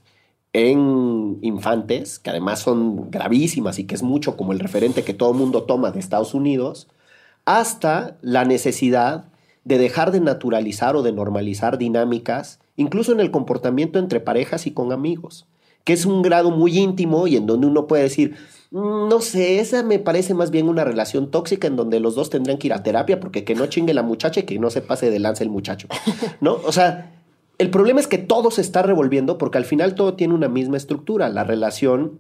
[0.52, 5.34] en infantes, que además son gravísimas y que es mucho como el referente que todo
[5.34, 6.88] mundo toma de Estados Unidos,
[7.46, 9.26] hasta la necesidad
[9.64, 14.72] de dejar de naturalizar o de normalizar dinámicas, incluso en el comportamiento entre parejas y
[14.72, 15.48] con amigos,
[15.84, 18.36] que es un grado muy íntimo y en donde uno puede decir,
[18.72, 22.30] "Mm, no sé, esa me parece más bien una relación tóxica en donde los dos
[22.30, 24.82] tendrían que ir a terapia porque que no chingue la muchacha y que no se
[24.82, 25.88] pase de lanza el muchacho,
[26.42, 26.60] ¿no?
[26.66, 27.14] O sea,
[27.58, 30.78] el problema es que todo se está revolviendo porque al final todo tiene una misma
[30.78, 32.20] estructura, la relación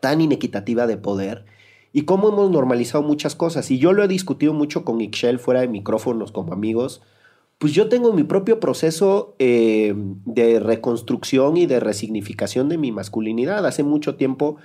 [0.00, 1.44] tan inequitativa de poder
[1.92, 3.70] y cómo hemos normalizado muchas cosas.
[3.70, 7.02] Y yo lo he discutido mucho con Ixchel fuera de micrófonos como amigos.
[7.60, 9.92] Pues yo tengo mi propio proceso eh,
[10.24, 13.66] de reconstrucción y de resignificación de mi masculinidad.
[13.66, 14.56] Hace mucho tiempo,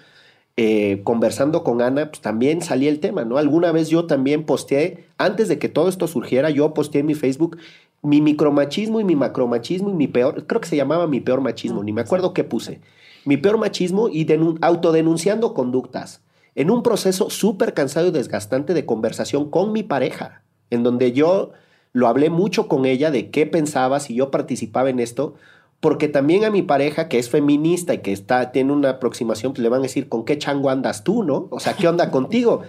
[0.56, 3.38] eh, conversando con Ana, pues también salía el tema, ¿no?
[3.38, 7.16] Alguna vez yo también posteé, antes de que todo esto surgiera, yo posteé en mi
[7.16, 7.58] Facebook
[8.02, 11.84] mi micromachismo y mi macromachismo y mi peor, creo que se llamaba mi peor machismo,
[11.84, 12.80] ni me acuerdo qué puse.
[13.26, 16.22] Mi peor machismo y denun- autodenunciando conductas
[16.56, 21.52] en un proceso súper cansado y desgastante de conversación con mi pareja, en donde yo
[21.96, 25.36] lo hablé mucho con ella de qué pensaba si yo participaba en esto,
[25.80, 29.64] porque también a mi pareja, que es feminista y que está, tiene una aproximación, pues
[29.64, 31.48] le van a decir, ¿con qué chango andas tú, no?
[31.52, 32.64] O sea, ¿qué onda contigo?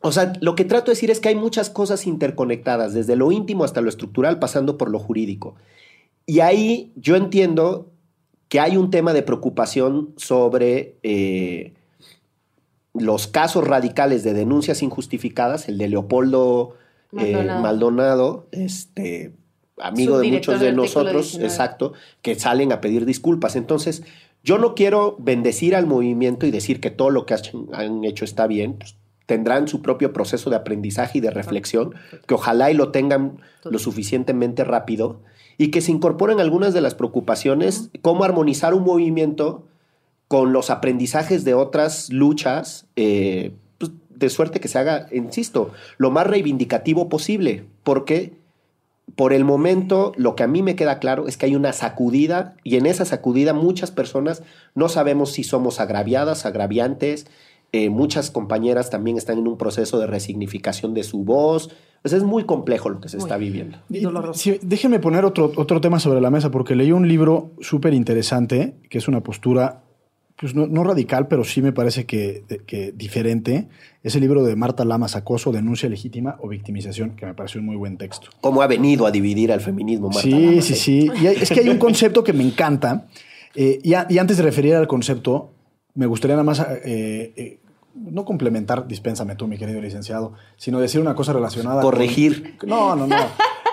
[0.00, 3.30] O sea, lo que trato de decir es que hay muchas cosas interconectadas, desde lo
[3.32, 5.56] íntimo hasta lo estructural, pasando por lo jurídico.
[6.24, 7.90] Y ahí yo entiendo
[8.48, 11.74] que hay un tema de preocupación sobre eh,
[12.94, 16.76] los casos radicales de denuncias injustificadas, el de Leopoldo
[17.16, 17.62] eh, Maldonado.
[17.62, 19.32] Maldonado, este,
[19.78, 21.46] amigo de muchos de nosotros, 19.
[21.46, 21.92] exacto,
[22.22, 23.56] que salen a pedir disculpas.
[23.56, 24.02] Entonces,
[24.44, 27.34] yo no quiero bendecir al movimiento y decir que todo lo que
[27.72, 28.74] han- hecho está bien.
[28.78, 28.96] pues,
[29.26, 31.94] tendrán su propio proceso de aprendizaje y de reflexión,
[32.26, 35.20] que ojalá y lo tengan lo suficientemente rápido
[35.56, 39.64] y que se incorporen algunas de las preocupaciones, cómo armonizar un movimiento
[40.28, 43.52] con los aprendizajes de otras luchas, eh,
[44.26, 48.32] de suerte que se haga, insisto, lo más reivindicativo posible, porque
[49.16, 52.56] por el momento lo que a mí me queda claro es que hay una sacudida
[52.64, 54.42] y en esa sacudida muchas personas
[54.74, 57.26] no sabemos si somos agraviadas, agraviantes,
[57.72, 61.70] eh, muchas compañeras también están en un proceso de resignificación de su voz,
[62.02, 63.78] pues es muy complejo lo que se está viviendo.
[64.34, 68.74] Sí, déjenme poner otro, otro tema sobre la mesa, porque leí un libro súper interesante,
[68.90, 69.84] que es una postura,
[70.38, 73.68] pues no, no radical, pero sí me parece que, que diferente.
[74.02, 77.66] Es el libro de Marta Lamas, Acoso, Denuncia Legítima o Victimización, que me pareció un
[77.66, 78.28] muy buen texto.
[78.40, 80.22] ¿Cómo ha venido a dividir al feminismo, Marta?
[80.22, 81.10] Sí, Lamas, sí, sí.
[81.22, 83.06] Y hay- es que hay un concepto que me encanta.
[83.54, 85.52] eh, y, a- y antes de referir al concepto,
[85.94, 87.58] me gustaría nada más, eh, eh,
[87.94, 91.82] no complementar, dispénsame tú, mi querido licenciado, sino decir una cosa relacionada.
[91.82, 92.56] con- Corregir.
[92.66, 93.16] no, no, no.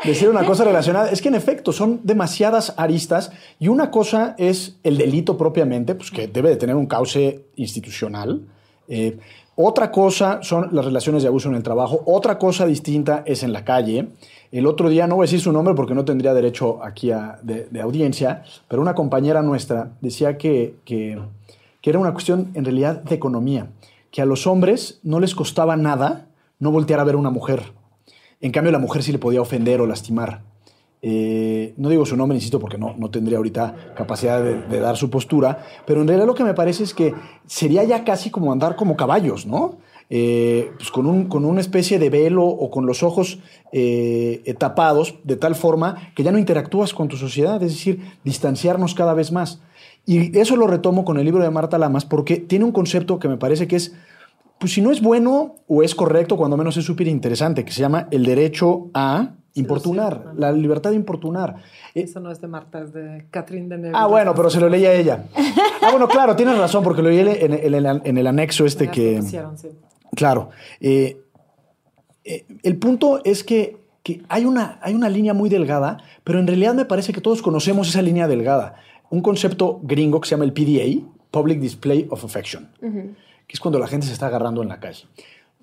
[0.04, 1.10] Decir una cosa relacionada.
[1.10, 6.10] Es que en efecto son demasiadas aristas y una cosa es el delito propiamente, pues
[6.10, 8.47] que debe de tener un cauce institucional.
[8.88, 9.18] Eh,
[9.56, 13.52] otra cosa son las relaciones de abuso en el trabajo, otra cosa distinta es en
[13.52, 14.08] la calle.
[14.54, 17.39] El otro día, no voy a decir su nombre porque no tendría derecho aquí a,
[17.43, 21.20] de, audiencia, pero una compañera nuestra decía que, que,
[21.82, 23.68] que era una cuestión en realidad de economía,
[24.12, 26.28] que a los hombres no les costaba nada
[26.58, 27.78] no voltear a ver a una mujer.
[28.41, 30.43] En cambio, la mujer sí le podía ofender o lastimar.
[31.01, 35.09] Eh, no digo su nombre, insisto, porque no, no tendría ahorita capacidad de, dar su
[35.09, 37.13] postura, pero en realidad lo que me parece es que
[37.45, 39.77] sería ya casi como andar como caballos, ¿no?
[40.11, 43.39] Eh, pues con, un, con, una especie de velo o con los ojos
[43.71, 48.95] eh, tapados, de tal forma que ya no interactúas con tu sociedad, es decir, distanciarnos
[48.95, 49.61] cada vez más.
[50.05, 53.27] Y eso lo retomo con el libro de Marta Lamas, porque tiene un concepto que
[53.27, 53.93] me parece que es
[54.60, 57.82] pues si no es bueno o es correcto, cuando menos es súper interesante, que se
[57.82, 61.55] llama el derecho a importunar, la libertad de importunar.
[61.95, 63.97] Eh, Eso no es de Marta, es de Catherine Deneuve.
[63.97, 65.26] Ah, bueno, pero se lo leí a ella.
[65.82, 69.22] Ah, bueno, claro, tienes razón, porque lo leí en, el, anexo este que...
[70.14, 70.49] Claro.
[70.82, 71.22] Eh,
[72.26, 76.47] eh, el punto es que, que, hay, una, hay una línea muy delgada, pero en
[76.47, 78.76] realidad me parece que todos conocemos esa línea delgada.
[79.10, 82.70] Un concepto gringo que se llama el PDA, Public Display of Affection
[83.50, 85.06] que es cuando la gente se está agarrando en la calle.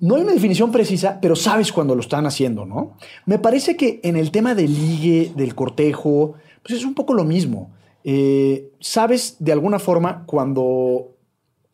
[0.01, 2.97] No hay una definición precisa, pero sabes cuando lo están haciendo, ¿no?
[3.27, 6.35] Me parece que en el tema del ligue, del cortejo,
[6.65, 7.71] pues es un poco lo mismo.
[8.03, 11.13] Eh, sabes de alguna forma cuando,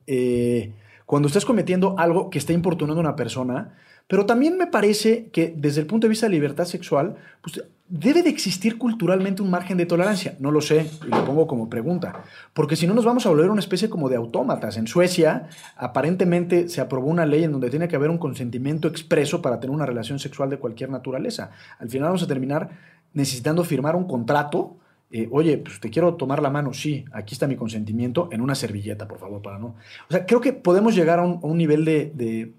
[0.07, 0.75] eh,
[1.07, 3.75] cuando estás cometiendo algo que está importunando a una persona,
[4.09, 8.23] pero también me parece que desde el punto de vista de libertad sexual, pues debe
[8.23, 10.35] de existir culturalmente un margen de tolerancia.
[10.39, 12.25] No lo sé, y lo pongo como pregunta.
[12.55, 14.79] Porque si no nos vamos a volver una especie como de autómatas.
[14.79, 19.43] En Suecia, aparentemente se aprobó una ley en donde tiene que haber un consentimiento expreso
[19.43, 21.51] para tener una relación sexual de cualquier naturaleza.
[21.79, 22.71] Al final vamos a terminar
[23.13, 24.79] necesitando firmar un contrato.
[25.11, 28.55] Eh, Oye, pues te quiero tomar la mano, sí, aquí está mi consentimiento, en una
[28.55, 29.75] servilleta, por favor, para no.
[30.09, 32.55] O sea, creo que podemos llegar a un, nivel de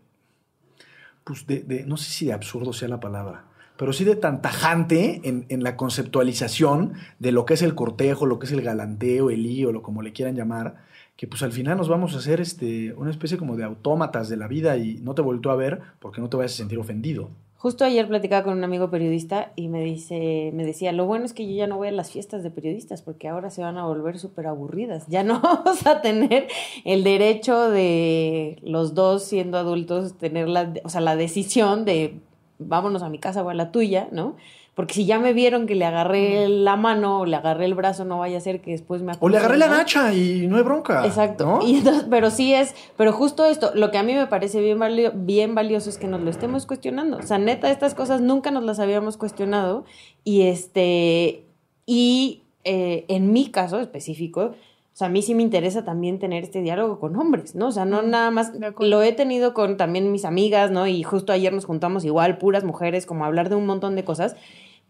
[1.24, 3.46] pues de, no sé si de absurdo sea la palabra,
[3.78, 8.40] pero sí de tan tajante en, la conceptualización de lo que es el cortejo, lo
[8.40, 10.84] que es el galanteo, el lío, lo como le quieran llamar,
[11.16, 14.38] que pues al final nos vamos a hacer este, una especie como de autómatas de
[14.38, 17.32] la vida y no te vuelto a ver porque no te vayas a sentir ofendido.
[17.64, 21.32] Justo ayer platicaba con un amigo periodista y me dice, me decía, lo bueno es
[21.32, 23.86] que yo ya no voy a las fiestas de periodistas porque ahora se van a
[23.86, 25.06] volver súper aburridas.
[25.08, 26.50] Ya no vamos a tener
[26.84, 32.20] el derecho de los dos siendo adultos tener la, o sea, la decisión de
[32.60, 34.36] vámonos a mi casa o a la tuya, ¿no?
[34.76, 38.06] Porque si ya me vieron que le agarré la mano o le agarré el brazo,
[38.06, 40.58] no vaya a ser que después me acusen, O le agarré la gacha y no
[40.58, 41.06] hay bronca.
[41.06, 41.60] Exacto.
[41.68, 44.80] Y pero sí es, pero justo esto, lo que a mí me parece bien,
[45.26, 47.18] bien valioso es que nos lo estemos cuestionando.
[47.18, 49.86] O sea, neta, estas cosas nunca nos las habíamos cuestionado.
[50.24, 51.46] Y este,
[51.86, 54.56] y eh, en mi caso específico,
[54.94, 57.68] o sea, a mí sí me interesa también tener este diálogo con hombres, ¿no?
[57.68, 60.86] O sea, no nada más, lo he tenido con también mis amigas, ¿no?
[60.86, 64.04] Y justo ayer nos juntamos igual, puras mujeres, como a hablar de un montón de
[64.04, 64.36] cosas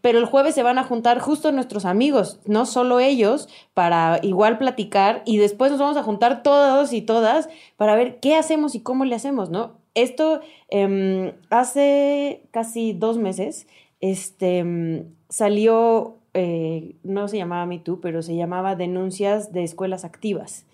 [0.04, 4.58] pero el jueves se van a juntar justo nuestros amigos, no solo ellos, para igual
[4.58, 7.48] platicar y después nos vamos a juntar todos y todas
[7.78, 9.78] para ver qué hacemos y cómo le hacemos, ¿no?
[9.94, 13.66] Esto em, hace casi dos meses
[14.02, 20.66] este, em, salió, eh, no se llamaba Me pero se llamaba Denuncias de Escuelas Activas.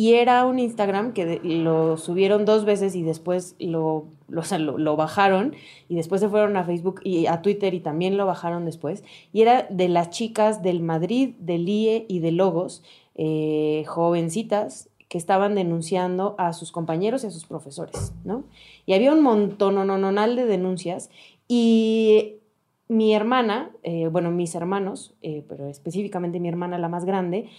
[0.00, 5.54] Y era un Instagram que lo subieron dos veces y después lo, lo, bajaron
[5.90, 9.04] y después se fueron a Facebook y a Twitter y también lo bajaron después.
[9.30, 12.82] Y era de las chicas del Madrid, del IE y de Logos,
[13.14, 18.44] eh, jovencitas que estaban denunciando a sus compañeros y a sus profesores, ¿no?
[18.86, 21.10] Y había un montón, no, no, no, de denuncias
[21.46, 22.36] y
[22.88, 27.50] mi hermana, eh, bueno, mis hermanos, eh, pero específicamente mi hermana, la más grande,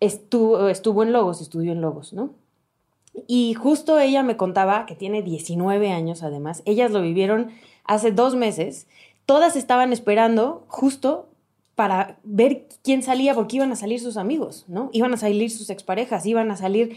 [0.00, 2.30] estuvo, estuvo en Logos, estudió en Logos, ¿no?
[3.26, 7.50] Y justo ella me contaba, que tiene 19 años además, ellas lo vivieron
[7.84, 8.86] hace dos meses,
[9.26, 11.28] todas estaban esperando justo
[11.74, 14.90] para ver quién salía, porque iban a salir sus amigos, ¿no?
[14.92, 16.96] Iban a salir sus exparejas, iban a salir...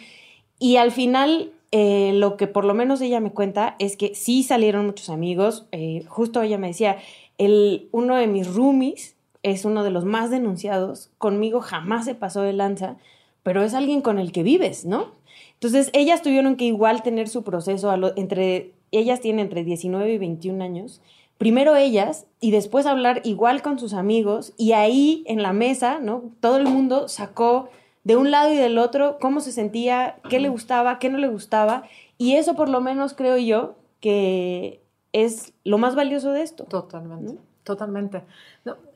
[0.58, 4.42] Y al final, eh, lo que por lo menos ella me cuenta es que sí
[4.42, 5.68] salieron muchos amigos.
[5.72, 6.98] Eh, justo ella me decía,
[7.38, 12.42] el, uno de mis roomies es uno de los más denunciados, conmigo jamás se pasó
[12.42, 12.98] de lanza,
[13.44, 15.12] pero es alguien con el que vives, ¿no?
[15.54, 20.64] Entonces, ellas tuvieron que igual tener su proceso, entre, ellas tienen entre 19 y 21
[20.64, 21.02] años,
[21.38, 26.26] primero ellas y después hablar igual con sus amigos y ahí en la mesa, ¿no?
[26.40, 27.70] Todo el mundo sacó
[28.04, 31.28] de un lado y del otro cómo se sentía, qué le gustaba, qué no le
[31.30, 31.84] gustaba
[32.20, 34.84] y eso por lo menos creo yo que
[35.14, 36.66] es lo más valioso de esto.
[36.66, 37.38] Totalmente.
[37.64, 38.24] Totalmente.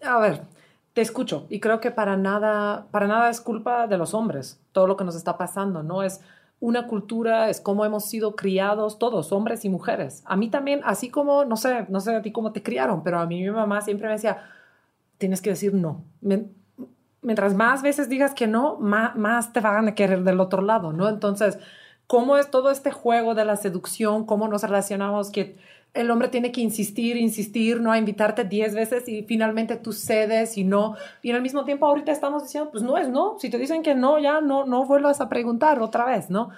[0.03, 0.43] a ver,
[0.93, 4.87] te escucho y creo que para nada, para nada es culpa de los hombres todo
[4.87, 6.21] lo que nos está pasando, no es
[6.59, 10.23] una cultura, es cómo hemos sido criados todos, hombres y mujeres.
[10.25, 13.19] A mí también, así como, no sé, no sé a ti cómo te criaron, pero
[13.19, 14.43] a mí mi mamá siempre me decía,
[15.17, 16.03] tienes que decir no.
[17.21, 20.93] Mientras más veces digas que no, más, más te van a querer del otro lado,
[20.93, 21.09] ¿no?
[21.09, 21.57] Entonces,
[22.07, 24.25] ¿cómo es todo este juego de la seducción?
[24.25, 25.31] ¿Cómo nos relacionamos?
[25.31, 25.57] Que
[25.95, 30.57] el hombre tiene que insistir, insistir, no a invitarte 10 veces y finalmente tú cedes
[30.57, 30.95] y no.
[31.21, 33.37] Y el mismo tiempo ahorita estamos diciendo, pues no es no.
[33.39, 36.49] Si te dicen que no, ya no, no vuelvas a preguntar otra vez, ¿no?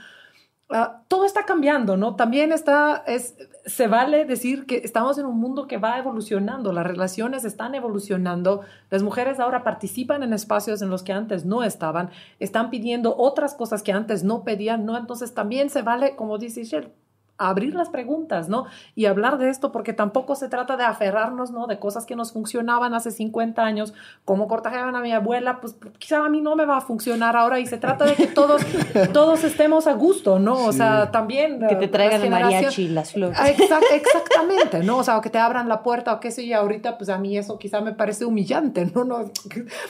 [0.70, 2.16] Ah, todo está cambiando, ¿no?
[2.16, 6.86] También está, es, se vale decir que estamos en un mundo que va evolucionando, las
[6.86, 12.10] relaciones están evolucionando, las mujeres ahora participan en espacios en los que antes no estaban,
[12.40, 14.98] están pidiendo otras cosas que antes no pedían, ¿no?
[14.98, 16.92] Entonces también se vale, como dice Shell,
[17.38, 18.66] abrir las preguntas, ¿no?
[18.96, 21.68] Y hablar de esto porque tampoco se trata de aferrarnos, ¿no?
[21.68, 23.94] De cosas que nos funcionaban hace 50 años,
[24.26, 27.60] como cortajeaban a mi abuela, pues quizá a mí no me va a funcionar ahora
[27.60, 28.62] y se trata de que todos,
[29.14, 30.66] todos estemos a gusto, ¿no?
[30.66, 31.60] O sea, también...
[31.68, 33.38] Que te eh, traigan el mariachi, las flores.
[33.40, 33.50] Ah,
[33.94, 34.98] exactamente, ¿no?
[34.98, 37.38] O sea, que te abran la puerta o qué sé yo, ahorita pues a mí
[37.38, 39.04] eso quizá me parece humillante, ¿no?
[39.04, 39.32] no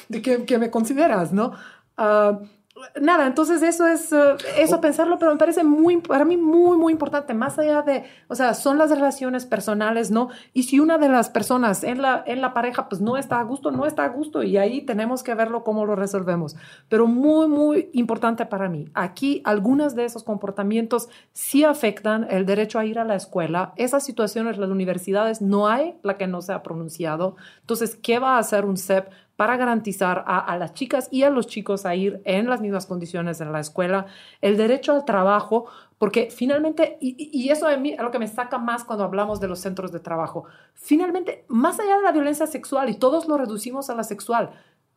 [0.10, 1.54] de que, me consideras, ¿no?
[1.98, 2.45] Uh,
[3.02, 6.94] nada, entonces eso es, eh, eso pensarlo, pero me parece muy, para mí muy, muy
[6.94, 10.30] importante, más allá de, o sea, son las relaciones personales, ¿no?
[10.54, 13.44] Y si una de las personas en la, en la pareja, pues no está a
[13.44, 16.56] gusto, no está a gusto, y ahí tenemos que verlo cómo lo resolvemos.
[16.90, 22.80] Pero muy, muy importante para mí, aquí algunos de esos comportamientos sí afectan el derecho
[22.80, 23.74] a ir a la escuela.
[23.76, 27.36] Esas situaciones las universidades no hay la que no se ha pronunciado.
[27.62, 29.10] Entonces, ¿qué va a hacer un CEP?
[29.38, 33.40] Para garantizar a, las chicas y a los chicos a ir en las mismas condiciones
[33.40, 34.08] en la escuela,
[34.42, 35.68] el derecho al trabajo,
[36.00, 39.48] porque finalmente, y, eso a mí es lo que me saca más cuando hablamos de
[39.48, 43.92] los centros de trabajo, finalmente, más allá de la violencia sexual, y todos lo reducimos
[43.92, 44.50] a la sexual,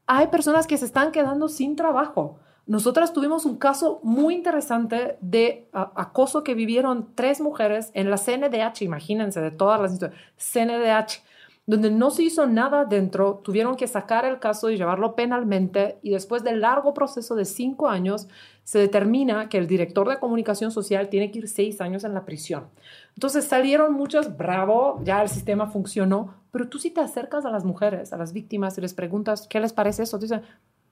[0.07, 2.39] hay personas que se están quedando sin trabajo.
[2.67, 8.83] Nosotras tuvimos un caso muy interesante de acoso que vivieron tres mujeres en la CNDH,
[8.83, 11.30] imagínense, de todas las historias, CNDH
[11.71, 16.11] donde no se hizo nada dentro, tuvieron que sacar el caso y llevarlo penalmente y
[16.11, 18.27] después del largo proceso de cinco años
[18.65, 22.25] se determina que el director de comunicación social tiene que ir seis años en la
[22.25, 22.67] prisión.
[23.15, 27.65] Entonces salieron muchos, bravo, ya el sistema funcionó, pero tú si te acercas a las
[27.65, 30.19] mujeres, a las víctimas y les preguntas, ¿qué les parece eso?
[30.19, 30.43] Dicen,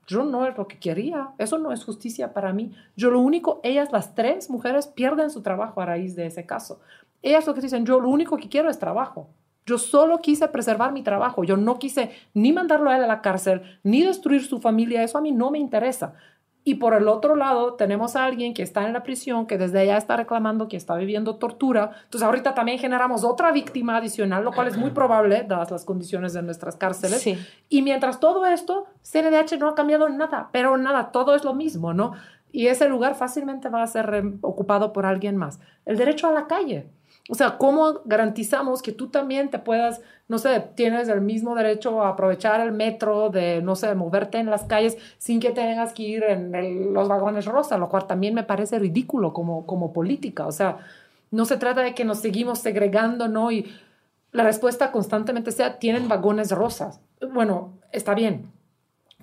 [0.06, 2.72] yo no es lo que quería, eso no es justicia para mí.
[2.96, 6.78] Yo lo único, ellas, las tres mujeres, pierden su trabajo a raíz de ese caso.
[7.20, 9.28] Ellas lo que dicen, yo lo único que quiero es trabajo.
[9.68, 11.44] Yo solo quise preservar mi trabajo.
[11.44, 15.02] Yo no quise ni mandarlo a él a la cárcel, ni destruir su familia.
[15.02, 16.14] Eso a mí no me interesa.
[16.64, 19.80] Y por el otro lado, tenemos a alguien que está en la prisión, que desde
[19.80, 21.92] allá está reclamando que está viviendo tortura.
[22.04, 26.32] Entonces, ahorita también generamos otra víctima adicional, lo cual es muy probable, dadas las condiciones
[26.32, 27.26] de nuestras cárceles.
[27.68, 31.92] Y mientras todo esto, CNDH no ha cambiado nada, pero nada, todo es lo mismo,
[31.92, 32.12] ¿no?
[32.52, 35.60] Y ese lugar fácilmente va a ser ocupado por alguien más.
[35.86, 36.90] El derecho a la calle.
[37.28, 42.02] O sea, ¿cómo garantizamos que tú también te puedas, no sé, tienes el mismo derecho
[42.02, 46.02] a aprovechar el metro, de, no sé, moverte en las calles sin que tengas que
[46.04, 50.46] ir en los vagones rosa, lo cual también me parece ridículo como, como política.
[50.46, 50.78] O sea,
[51.30, 53.50] no se trata de que nos seguimos segregando, ¿no?
[53.52, 53.74] Y
[54.32, 57.00] la respuesta constantemente sea, tienen vagones rosas.
[57.32, 58.50] Bueno, está bien,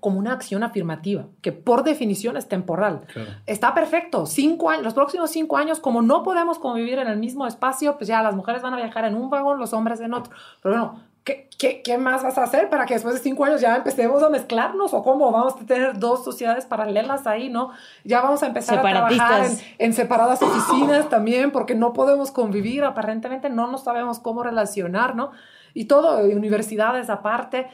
[0.05, 3.07] como una acción afirmativa, que por definición es temporal.
[3.47, 4.27] Está perfecto.
[4.27, 8.07] Cinco años, los próximos cinco años, como no podemos convivir en el mismo espacio, pues
[8.07, 10.31] ya las mujeres van a viajar en un vagón, los hombres en otro.
[10.61, 13.61] Pero bueno, ¿qué, qué, qué más vas a hacer para que después de cinco años
[13.61, 14.93] ya empecemos a mezclarnos?
[14.93, 15.31] ¿O cómo?
[15.31, 17.71] Vamos a tener dos sociedades paralelas ahí, ¿no?
[18.03, 22.83] Ya vamos a empezar a trabajar en, en separadas oficinas también, porque no podemos convivir,
[22.83, 25.31] aparentemente no nos sabemos cómo relacionar, ¿no?
[25.73, 27.69] Y todo, universidades aparte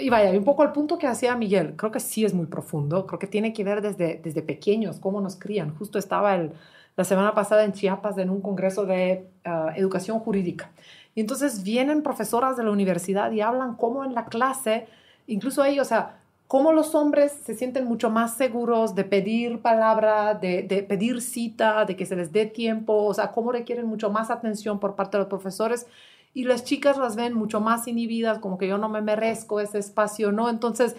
[0.00, 3.06] y vaya, un poco al punto que hacía Miguel, creo que sí es muy profundo,
[3.06, 5.74] creo que tiene que ver desde, desde pequeños, cómo nos crían.
[5.76, 6.52] Justo estaba el,
[6.96, 10.70] la semana pasada en Chiapas en un congreso de ah, educación jurídica.
[11.14, 14.86] Y entonces vienen profesoras de la universidad y hablan cómo en la clase,
[15.26, 20.34] incluso ellos, o sea, cómo los hombres se sienten mucho más seguros de pedir palabra,
[20.34, 24.10] de, de, pedir cita, de que se les dé tiempo, o sea, cómo requieren mucho
[24.10, 25.86] más atención por parte de los profesores
[26.32, 29.78] y las chicas las ven mucho más inhibidas, como que yo no me merezco ese
[29.78, 30.48] espacio, ¿no?
[30.48, 30.96] Entonces,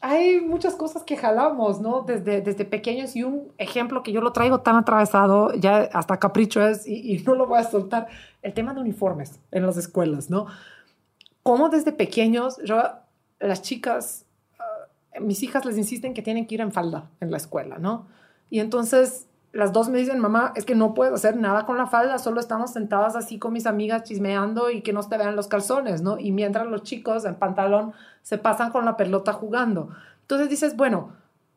[0.00, 2.02] hay muchas cosas que jalamos, ¿no?
[2.02, 6.66] Desde, desde pequeños y un ejemplo que yo lo traigo tan atravesado, ya hasta capricho
[6.66, 8.08] es, y, no lo voy a soltar,
[8.42, 10.46] el tema de uniformes en las escuelas, ¿no?
[11.42, 12.82] Como desde pequeños, yo,
[13.38, 14.26] las chicas,
[14.58, 18.06] ah, mis hijas les insisten que tienen que ir en falda en la escuela, ¿no?
[18.50, 21.86] Y entonces las dos me dicen, mamá, es que no puedo hacer nada con la
[21.86, 25.48] falda, solo estamos sentadas así con mis amigas chismeando y que no te vean los
[25.48, 26.18] calzones, ¿no?
[26.18, 27.92] Y mientras los chicos en pantalón
[28.22, 29.90] se pasan con la pelota jugando.
[30.22, 31.12] Entonces dices, bueno,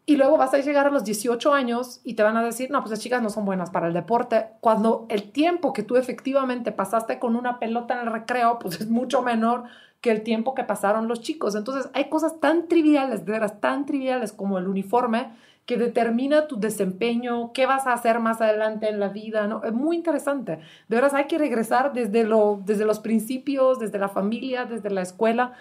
[0.10, 2.80] Y luego vas a llegar a los 18 años y te van a decir, no,
[2.80, 6.72] pues las chicas no son buenas para el deporte, cuando el tiempo que tú efectivamente
[6.72, 9.66] pasaste con una pelota en el recreo, pues es mucho menor
[10.02, 11.54] que el tiempo que pasaron los chicos.
[11.54, 15.32] Entonces hay cosas tan triviales, de veras tan triviales como el uniforme,
[15.70, 19.64] que determina tu desempeño, qué vas a hacer más adelante en la vida, ¿no?
[19.64, 20.54] Es muy interesante.
[20.88, 25.04] De veras hay que regresar desde, lo, desde los principios, desde la familia, desde la
[25.04, 25.54] escuela,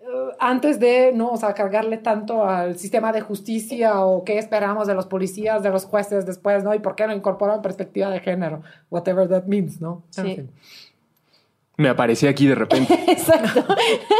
[0.00, 0.04] eh,
[0.40, 1.30] antes de, ¿no?
[1.30, 5.70] O sea, cargarle tanto al sistema de justicia o qué esperamos de los policías, de
[5.70, 6.74] los jueces después, ¿no?
[6.74, 10.02] Y por qué no incorporan perspectiva de género, whatever that means, ¿no?
[10.10, 10.44] Sí.
[11.78, 12.92] Me aparecí aquí de repente.
[13.08, 13.64] Exacto.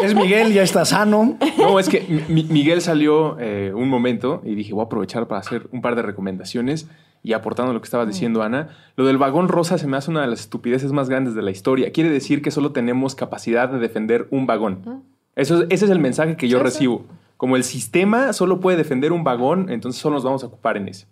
[0.02, 1.36] Es Miguel, ya está sano.
[1.58, 5.40] No, es que Mi- Miguel salió eh, un momento y dije, voy a aprovechar para
[5.40, 6.88] hacer un par de recomendaciones
[7.22, 8.70] y aportando lo que estaba diciendo Ana.
[8.96, 11.50] Lo del vagón rosa se me hace una de las estupideces más grandes de la
[11.50, 11.92] historia.
[11.92, 15.04] Quiere decir que solo tenemos capacidad de defender un vagón.
[15.36, 17.04] Eso es- ese es el mensaje que yo recibo.
[17.36, 20.88] Como el sistema solo puede defender un vagón, entonces solo nos vamos a ocupar en
[20.88, 21.06] ese.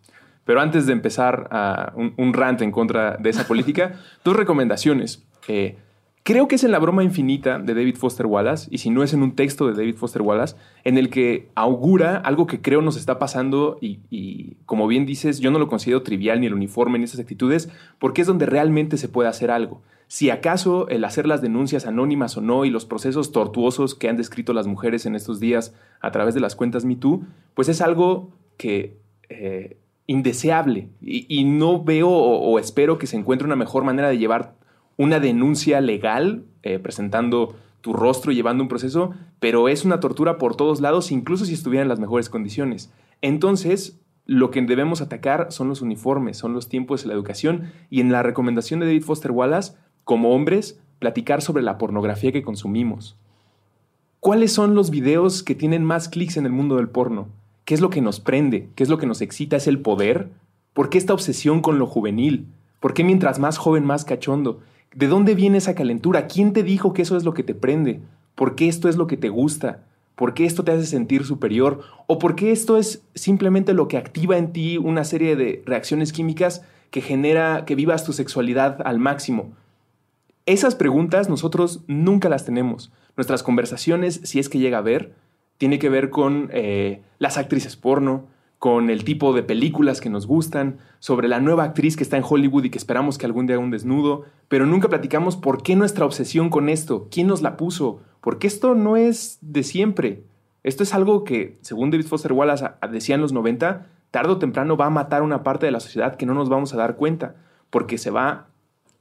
[0.45, 3.93] Pero antes de empezar a un, un rant en contra de esa política,
[4.25, 5.23] dos recomendaciones.
[5.49, 5.77] Eh,
[6.23, 9.13] creo que es en La broma infinita de David Foster Wallace, y si no es
[9.13, 12.97] en un texto de David Foster Wallace, en el que augura algo que creo nos
[12.97, 17.05] está pasando y, como bien dices, yo no lo considero trivial ni el uniforme ni
[17.05, 19.83] esas actitudes, porque es donde realmente se puede hacer algo.
[20.09, 24.17] Si acaso el hacer las denuncias anónimas o no y los procesos tortuosos que han
[24.17, 27.23] descrito las mujeres en estos días a través de las cuentas MeToo,
[27.55, 28.97] pues es algo que
[29.29, 29.77] eh,
[30.09, 34.57] indeseable y, no veo o espero que se encuentre una mejor manera de llevar
[35.01, 40.57] una denuncia legal eh, presentando tu rostro llevando un proceso, pero es una tortura por
[40.57, 42.93] todos lados, incluso si estuviera en las mejores condiciones.
[43.23, 48.03] Entonces, lo que debemos atacar son los uniformes, son los tiempos de la educación y
[48.03, 49.73] en la recomendación de David Foster Wallace,
[50.05, 53.17] como hombres, platicar sobre la pornografía que consumimos.
[54.21, 57.29] ¿Cuáles son los videos que tienen más clics en el mundo del porno?
[57.65, 58.69] ¿Qué es lo que nos prende?
[58.75, 59.57] ¿Qué es lo que nos excita?
[59.57, 60.29] ¿Es el poder?
[60.75, 62.49] ¿Por qué esta obsesión con lo juvenil?
[62.81, 64.61] ¿Por qué mientras más joven, más cachondo?
[64.95, 66.27] ¿De dónde viene esa calentura?
[66.27, 68.01] ¿Quién te dijo que eso es lo que te prende?
[68.35, 69.85] ¿Por qué esto es lo que te gusta?
[70.17, 71.81] ¿Por qué esto te hace sentir superior?
[72.07, 76.13] ¿O por qué esto es simplemente lo que activa en ti una serie de reacciones
[76.13, 79.53] químicas que genera que vivas tu sexualidad al máximo?
[80.45, 82.93] Esas preguntas nosotros nunca las tenemos.
[83.17, 85.15] Nuestras conversaciones, si es que llega a ver,
[85.59, 88.27] tiene que ver con eh, las actrices porno,
[88.61, 92.25] con el tipo de películas que nos gustan, sobre la nueva actriz que está en
[92.29, 95.77] Hollywood y que esperamos que algún día haga un desnudo, pero nunca platicamos por qué
[95.77, 100.25] nuestra obsesión con esto, quién nos la puso, porque esto no es de siempre.
[100.63, 104.77] Esto es algo que, según David Foster Wallace decía en los 90, tarde o temprano
[104.77, 107.37] va a matar una parte de la sociedad que no nos vamos a dar cuenta,
[107.71, 108.49] porque se va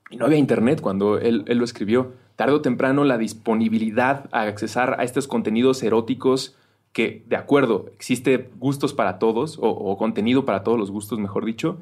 [0.10, 2.14] y no había internet cuando él, él lo escribió.
[2.38, 6.56] Tarde o temprano la disponibilidad a accesar a estos contenidos eróticos
[6.94, 11.78] que, de acuerdo, existe gustos para todos, o, contenido para todos los gustos, mejor dicho,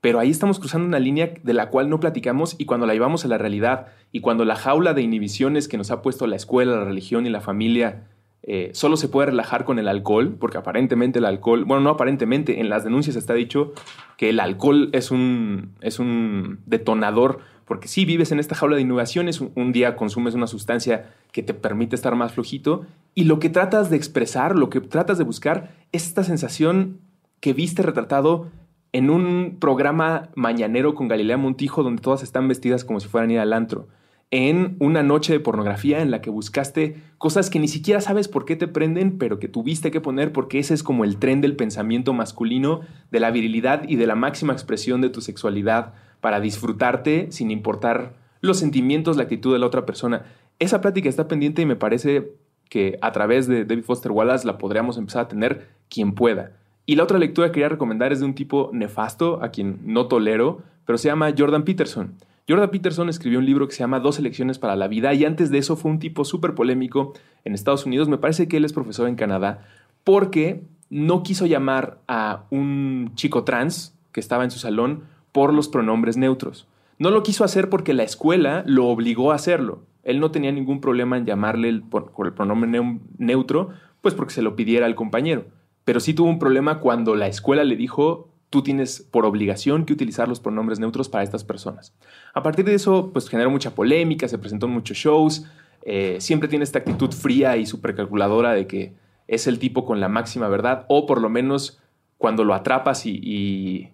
[0.00, 3.24] pero ahí estamos cruzando una línea de la cual no platicamos y cuando la llevamos
[3.24, 6.76] a la realidad y cuando la jaula de inhibiciones que nos ha puesto la escuela,
[6.76, 8.06] la religión y la familia
[8.42, 12.60] eh, solo se puede relajar con el alcohol, porque aparentemente el alcohol, bueno, no aparentemente,
[12.60, 13.72] en las denuncias está dicho
[14.16, 17.40] que el alcohol es un, es un detonador,
[17.70, 21.54] porque si vives en esta jaula de innovaciones, un, día consumes una sustancia que te
[21.54, 25.70] permite estar más flojito, y lo que tratas de expresar, lo que tratas de buscar,
[25.92, 26.98] es esta sensación
[27.38, 28.48] que viste retratado
[28.90, 33.38] en un programa mañanero con Galilea Montijo, donde todas están vestidas como si fueran ir
[33.38, 33.86] al antro
[34.30, 38.44] en una noche de pornografía en la que buscaste cosas que ni siquiera sabes por
[38.44, 41.56] qué te prenden, pero que tuviste que poner porque ese es como el tren del
[41.56, 47.26] pensamiento masculino, de la virilidad y de la máxima expresión de tu sexualidad para disfrutarte
[47.30, 50.22] sin importar los sentimientos, la actitud de la otra persona.
[50.58, 52.32] Esa plática está pendiente y me parece
[52.68, 56.52] que a través de David Foster Wallace la podríamos empezar a tener quien pueda.
[56.86, 60.06] Y la otra lectura que quería recomendar es de un tipo nefasto, a quien no
[60.06, 62.14] tolero, pero se llama Jordan Peterson.
[62.50, 65.50] Jordan Peterson escribió un libro que se llama Dos elecciones para la vida y antes
[65.50, 67.12] de eso fue un tipo súper polémico
[67.44, 68.08] en Estados Unidos.
[68.08, 69.66] Me parece que él es profesor en Canadá
[70.02, 75.68] porque no quiso llamar a un chico trans que estaba en su salón por los
[75.68, 76.66] pronombres neutros.
[76.98, 79.84] No lo quiso hacer porque la escuela lo obligó a hacerlo.
[80.02, 83.68] Él no tenía ningún problema en llamarle por, el pronombre neu- neutro,
[84.00, 85.44] pues porque se lo pidiera al compañero.
[85.84, 89.92] Pero sí tuvo un problema cuando la escuela le dijo, tú tienes por obligación que
[89.92, 91.94] utilizar los pronombres neutros para estas personas.
[92.34, 95.46] A partir de eso, pues generó mucha polémica, se presentó en muchos shows,
[95.82, 98.92] eh, siempre tiene esta actitud fría y supercalculadora de que
[99.28, 101.80] es el tipo con la máxima verdad, o por lo menos
[102.18, 103.88] cuando lo atrapas y,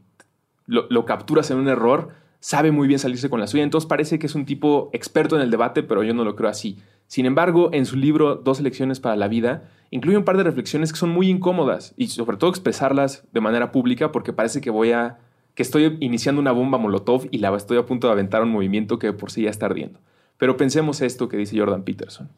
[0.66, 4.18] lo, lo capturas en un error, sabe muy bien salirse con la suya, entonces parece
[4.18, 6.78] que es un tipo experto en el debate, pero yo no lo creo así.
[7.06, 10.92] Sin embargo, en su libro Dos elecciones para la vida, incluye un par de reflexiones
[10.92, 14.92] que son muy incómodas y sobre todo expresarlas de manera pública porque parece que voy
[14.92, 15.18] a
[15.54, 18.98] que estoy iniciando una bomba molotov y la estoy a punto de aventar un movimiento
[18.98, 20.00] que por sí ya está ardiendo.
[20.36, 22.28] Pero pensemos esto que dice Jordan Peterson.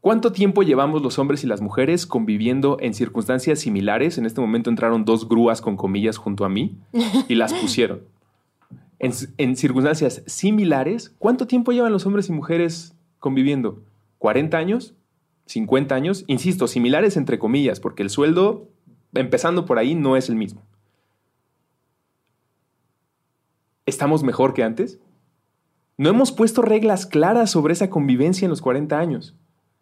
[0.00, 4.16] ¿Cuánto tiempo llevamos los hombres y las mujeres conviviendo en circunstancias similares?
[4.16, 6.78] En este momento entraron dos grúas con comillas junto a mí
[7.28, 8.02] y las pusieron.
[8.98, 13.82] En, en circunstancias similares, ¿cuánto tiempo llevan los hombres y mujeres conviviendo?
[14.20, 14.94] ¿40 años?
[15.48, 16.24] ¿50 años?
[16.26, 18.68] Insisto, similares entre comillas, porque el sueldo,
[19.14, 20.62] empezando por ahí, no es el mismo.
[23.86, 24.98] ¿Estamos mejor que antes?
[25.96, 29.34] No hemos puesto reglas claras sobre esa convivencia en los 40 años.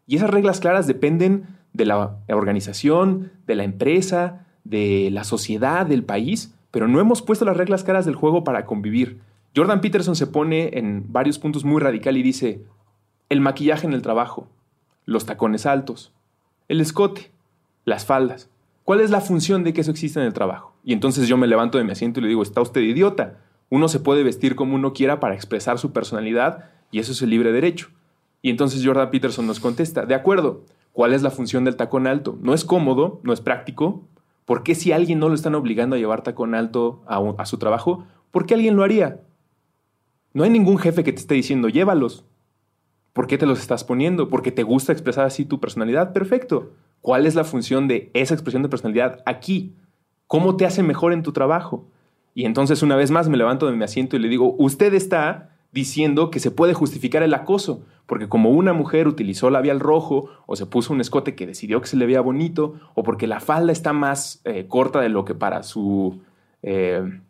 [0.06, 6.04] Y esas reglas claras dependen de la organización, de la empresa, de la sociedad, del
[6.04, 9.20] país, pero no hemos puesto las reglas claras del juego para convivir.
[9.56, 12.62] Jordan Peterson se pone en varios puntos muy radical y dice,
[13.28, 14.48] el maquillaje en el trabajo,
[15.06, 16.12] los tacones altos,
[16.68, 17.30] el escote,
[17.84, 18.50] las faldas.
[18.84, 20.74] ¿Cuál es la función de que eso exista en el trabajo?
[20.84, 23.38] Y entonces yo me levanto de mi asiento y le digo, está usted idiota.
[23.70, 27.30] Uno se puede vestir como uno quiera para expresar su personalidad y eso es el
[27.30, 27.88] libre derecho.
[28.42, 32.38] Y entonces Jordan Peterson nos contesta, de acuerdo, ¿cuál es la función del tacón alto?
[32.42, 34.02] No es cómodo, no es práctico.
[34.44, 37.56] ¿Por qué si alguien no lo están obligando a llevar tacón alto a, a su
[37.56, 39.20] trabajo, por qué alguien lo haría?
[40.34, 42.26] No hay ningún jefe que te esté diciendo, llévalos.
[43.14, 44.28] ¿Por qué te los estás poniendo?
[44.28, 46.12] ¿Porque te gusta expresar así tu personalidad?
[46.12, 46.72] Perfecto.
[47.00, 49.76] ¿Cuál es la función de esa expresión de personalidad aquí?
[50.26, 51.86] ¿Cómo te hace mejor en tu trabajo?
[52.34, 55.50] Y entonces una vez más me levanto de mi asiento y le digo, usted está
[55.70, 60.56] diciendo que se puede justificar el acoso, porque como una mujer utilizó labial rojo o
[60.56, 63.70] se puso un escote que decidió que se le veía bonito, o porque la falda
[63.70, 66.20] está más eh, corta de lo que para su,
[66.62, 67.20] eh,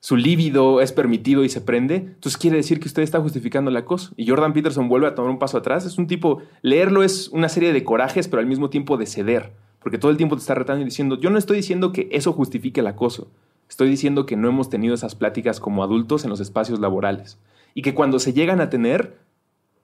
[0.00, 3.76] su líbido es permitido y se prende, entonces quiere decir que usted está justificando el
[3.76, 4.12] acoso.
[4.16, 5.84] Y Jordan Peterson vuelve a tomar un paso atrás.
[5.84, 9.52] Es un tipo, leerlo es una serie de corajes, pero al mismo tiempo de ceder,
[9.82, 12.32] porque todo el tiempo te está retando y diciendo, yo no estoy diciendo que eso
[12.32, 13.30] justifique el acoso.
[13.68, 17.38] Estoy diciendo que no hemos tenido esas pláticas como adultos en los espacios laborales
[17.74, 19.18] y que cuando se llegan a tener,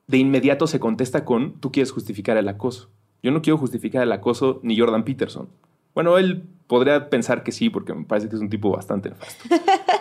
[0.07, 2.89] de inmediato se contesta con, tú quieres justificar el acoso.
[3.21, 5.47] Yo no quiero justificar el acoso ni Jordan Peterson.
[5.93, 9.43] Bueno, él podría pensar que sí, porque me parece que es un tipo bastante nefasto.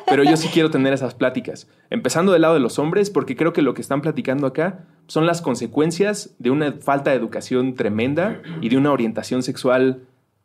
[0.06, 1.68] Pero yo sí quiero tener esas pláticas.
[1.90, 5.26] Empezando del lado de los hombres, porque creo que lo que están platicando acá son
[5.26, 10.02] las consecuencias de una falta de educación tremenda y de una orientación sexual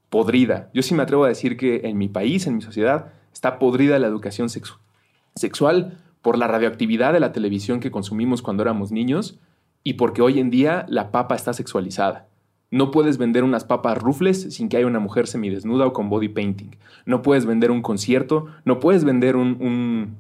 [0.10, 0.70] podrida.
[0.74, 3.98] Yo sí me atrevo a decir que en mi país, en mi sociedad, Está podrida
[4.00, 9.40] la educación sexual por la radioactividad de la televisión que consumimos cuando éramos niños
[9.84, 12.28] y porque hoy en día la papa está sexualizada.
[12.72, 16.30] No puedes vender unas papas rufles sin que haya una mujer semidesnuda o con body
[16.30, 16.72] painting.
[17.06, 20.18] No puedes vender un concierto, no puedes vender un,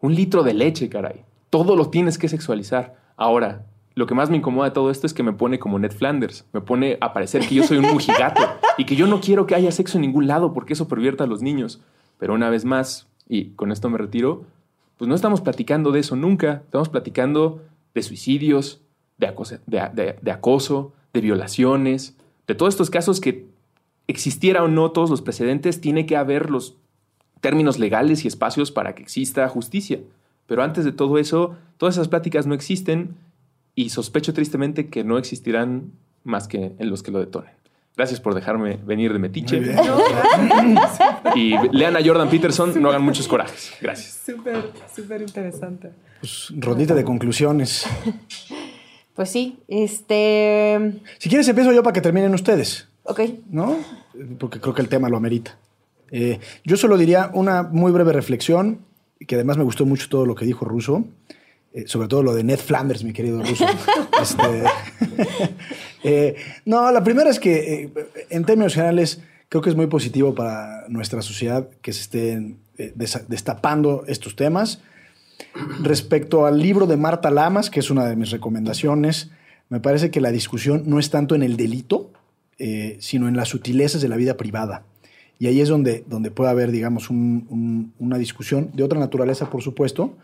[0.00, 1.24] un, litro de leche, caray.
[1.48, 2.96] Todo lo tienes que sexualizar.
[3.16, 5.92] Ahora, lo que más me incomoda de todo esto es que me pone como Ned
[5.92, 6.44] Flanders.
[6.52, 8.42] Me pone a parecer que yo soy un mujigato
[8.78, 11.28] y que yo no quiero que haya sexo en ningún lado porque eso pervierta a
[11.28, 11.80] los niños.
[12.18, 14.44] Pero una vez más, y con esto me retiro,
[14.98, 16.62] pues no estamos platicando de eso nunca.
[16.64, 17.62] Estamos platicando
[17.94, 18.82] de suicidios,
[19.18, 22.14] de acoso, de, acoso, de violaciones,
[22.46, 23.46] de todos estos casos que
[24.06, 26.76] existiera o no todos los precedentes, tiene que haber los
[27.40, 30.00] términos legales y espacios para que exista justicia.
[30.46, 33.16] Pero antes de todo eso, todas esas pláticas no existen
[33.74, 35.92] y sospecho tristemente que no existirán
[36.22, 37.50] más que en los que lo detonen.
[37.96, 39.58] Gracias por dejarme venir de Metiche.
[41.34, 43.72] y lean a Jordan Peterson, no hagan muchos corajes.
[43.80, 44.20] Gracias.
[44.24, 45.92] Súper, súper interesante.
[46.20, 47.86] Pues, rondita de conclusiones.
[49.16, 51.00] Pues sí, este...
[51.18, 52.86] Si quieres empiezo yo para que terminen ustedes.
[53.02, 53.20] Ok.
[53.50, 53.76] ¿No?
[54.38, 55.58] Porque creo que el tema lo amerita.
[56.10, 58.80] Eh, yo solo diría una muy breve reflexión,
[59.26, 61.04] que además me gustó mucho todo lo que dijo Russo.
[61.76, 63.66] Eh, sobre todo lo de Ned Flanders, mi querido ruso.
[64.22, 64.64] Este,
[66.02, 67.90] eh, no, la primera es que eh,
[68.30, 72.56] en términos generales creo que es muy positivo para nuestra sociedad que se estén
[73.28, 74.80] destapando estos temas.
[75.82, 79.30] Respecto al libro de Marta Lamas, que es una de mis recomendaciones,
[79.68, 82.10] me parece que la discusión no es tanto en el delito,
[83.00, 84.84] sino en las sutilezas de la vida privada.
[85.38, 90.16] Y ahí es donde, donde puede haber, digamos, una discusión de otra naturaleza, por supuesto,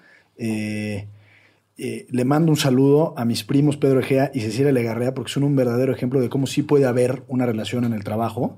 [1.85, 5.43] eh, le mando un saludo a mis primos Pedro Egea y Cecilia Legarrea porque son
[5.43, 8.57] un verdadero ejemplo de cómo sí puede haber una relación en el trabajo.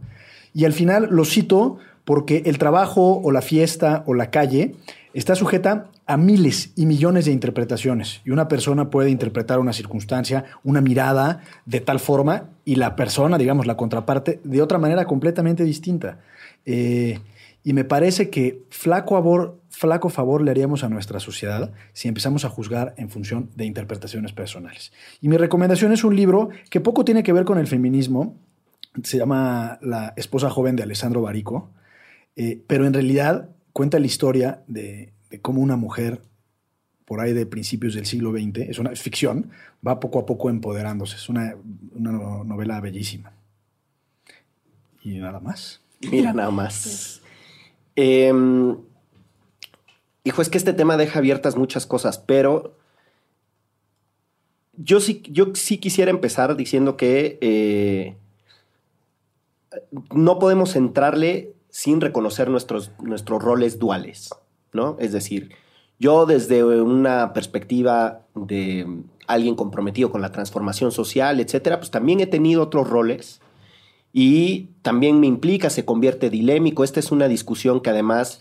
[0.52, 4.74] Y al final lo cito porque el trabajo o la fiesta o la calle
[5.20, 8.20] está sujeta a miles y millones de interpretaciones.
[8.24, 13.38] Y una persona puede interpretar una circunstancia, una mirada de tal forma y la persona,
[13.38, 16.18] digamos, la contraparte, de otra manera completamente distinta.
[16.66, 17.20] Eh,
[17.66, 22.44] Y me parece que flaco favor, flaco favor le haríamos a nuestra sociedad si empezamos
[22.44, 24.92] a juzgar en función de interpretaciones personales.
[25.22, 28.36] Y mi recomendación es un libro que poco tiene que ver con el feminismo,
[29.02, 31.70] se llama La esposa joven de Alessandro Barico,
[32.36, 35.12] eh, pero en realidad cuenta la historia de,
[35.42, 36.22] cómo una mujer
[37.04, 39.50] por ahí de principios del siglo XX, es una ficción,
[39.86, 41.16] va poco a poco empoderándose.
[41.16, 41.54] Es una,
[41.94, 43.32] novela bellísima.
[45.02, 45.82] Y nada más.
[46.10, 47.20] Mira, nada más.
[47.94, 48.78] Em,
[50.22, 52.78] hijo, es que este tema deja abiertas muchas cosas, pero
[54.76, 58.16] yo sí, yo sí quisiera empezar diciendo que eh,
[60.14, 64.30] no podemos entrarle sin reconocer nuestros, nuestros roles duales,
[64.72, 64.96] ¿no?
[65.00, 65.50] Es decir,
[65.98, 68.86] yo desde una perspectiva de
[69.26, 73.40] alguien comprometido con la transformación social, etcétera, pues también he tenido otros roles
[74.12, 76.84] y también me implica, se convierte dilémico.
[76.84, 78.38] Esta es una discusión que además,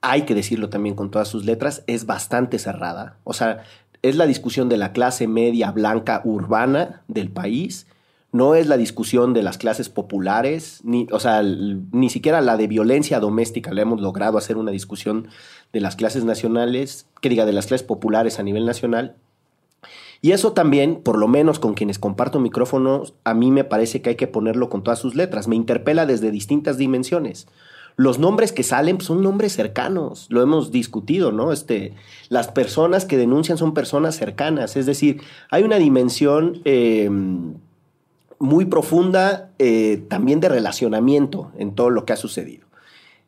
[0.00, 3.18] hay que decirlo también con todas sus letras, es bastante cerrada.
[3.22, 3.62] O sea,
[4.02, 7.86] es la discusión de la clase media blanca urbana del país
[8.30, 12.66] no es la discusión de las clases populares, ni, o sea, ni siquiera la de
[12.66, 15.28] violencia doméstica le hemos logrado hacer una discusión
[15.72, 19.16] de las clases nacionales, que diga de las clases populares a nivel nacional.
[20.20, 24.10] Y eso también, por lo menos con quienes comparto micrófonos, a mí me parece que
[24.10, 25.46] hay que ponerlo con todas sus letras.
[25.46, 27.46] Me interpela desde distintas dimensiones.
[27.96, 31.52] Los nombres que salen pues, son nombres cercanos, lo hemos discutido, ¿no?
[31.52, 31.94] Este,
[32.28, 35.20] las personas que denuncian son personas cercanas, es decir,
[35.50, 37.54] hay una dimensión em,
[38.40, 42.66] muy profunda eh, también de relacionamiento en todo lo que ha sucedido.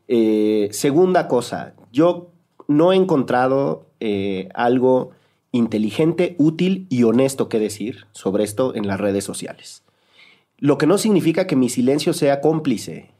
[0.08, 2.30] Eh, segunda cosa, yo
[2.68, 5.10] no he encontrado eh, algo
[5.52, 9.82] inteligente, útil y honesto que decir sobre esto en las redes sociales.
[10.58, 13.10] Lo que no significa que mi silencio sea cómplice.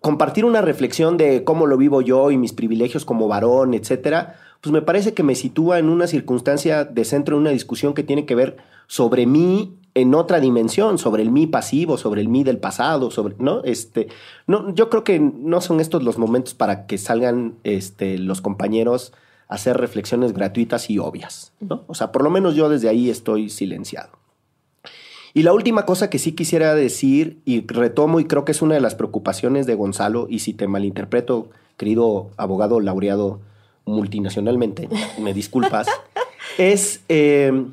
[0.00, 4.72] compartir una reflexión de cómo lo vivo yo y mis privilegios como varón, etcétera, pues
[4.72, 8.24] me parece que me sitúa en una circunstancia de centro en una discusión que tiene
[8.24, 12.58] que ver sobre mí en otra dimensión, sobre el mí pasivo, sobre el mí del
[12.58, 13.62] pasado, sobre, ¿no?
[13.64, 14.08] Este,
[14.46, 19.12] no, yo creo que no son estos los momentos para que salgan este, los compañeros
[19.48, 21.84] a hacer reflexiones gratuitas y obvias, ¿no?
[21.88, 24.10] O sea, por lo menos yo desde ahí estoy silenciado.
[25.32, 28.74] Y la última cosa que sí quisiera decir, y retomo, y creo que es una
[28.74, 33.40] de las preocupaciones de Gonzalo, y si te malinterpreto, querido abogado laureado
[33.86, 34.88] multinacionalmente,
[35.18, 35.88] me disculpas,
[36.58, 37.02] es...
[37.08, 37.66] Eh,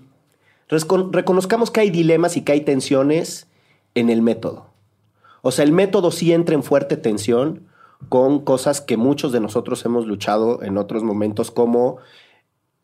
[0.69, 3.47] reconozcamos que hay dilemas y que hay tensiones
[3.95, 4.67] en el método.
[5.41, 7.67] O sea, el método sí entra en fuerte tensión
[8.09, 11.97] con cosas que muchos de nosotros hemos luchado en otros momentos, como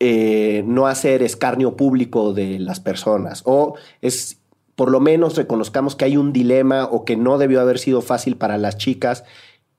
[0.00, 3.42] eh, no hacer escarnio público de las personas.
[3.44, 4.38] O es,
[4.74, 8.36] por lo menos reconozcamos que hay un dilema o que no debió haber sido fácil
[8.36, 9.24] para las chicas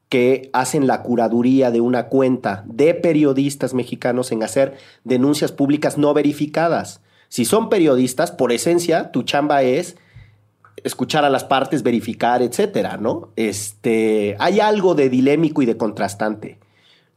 [0.10, 6.14] que hacen la curaduría de una cuenta de periodistas mexicanos en hacer denuncias públicas no
[6.14, 7.02] verificadas.
[7.36, 9.98] Si son periodistas, por esencia, tu chamba es
[10.86, 13.28] escuchar a las partes, verificar, etcétera, ¿no?
[13.36, 16.60] Este, hay algo de dilémico y de contrastante.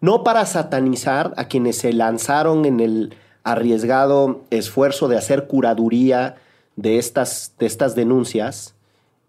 [0.00, 3.14] No para satanizar a quienes se lanzaron en el
[3.44, 6.34] arriesgado esfuerzo de hacer curaduría
[6.74, 8.74] de estas, de estas denuncias,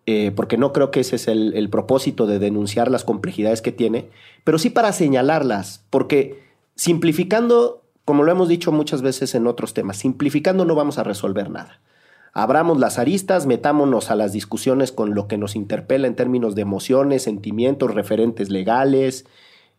[0.07, 3.71] eh, porque no creo que ese es el, el propósito de denunciar las complejidades que
[3.71, 4.09] tiene,
[4.43, 6.41] pero sí para señalarlas, porque
[6.73, 11.51] simplificando como lo hemos dicho muchas veces en otros temas, simplificando no vamos a resolver
[11.51, 11.79] nada.
[12.33, 16.63] Abramos las aristas, metámonos a las discusiones con lo que nos interpela en términos de
[16.63, 19.27] emociones, sentimientos, referentes legales,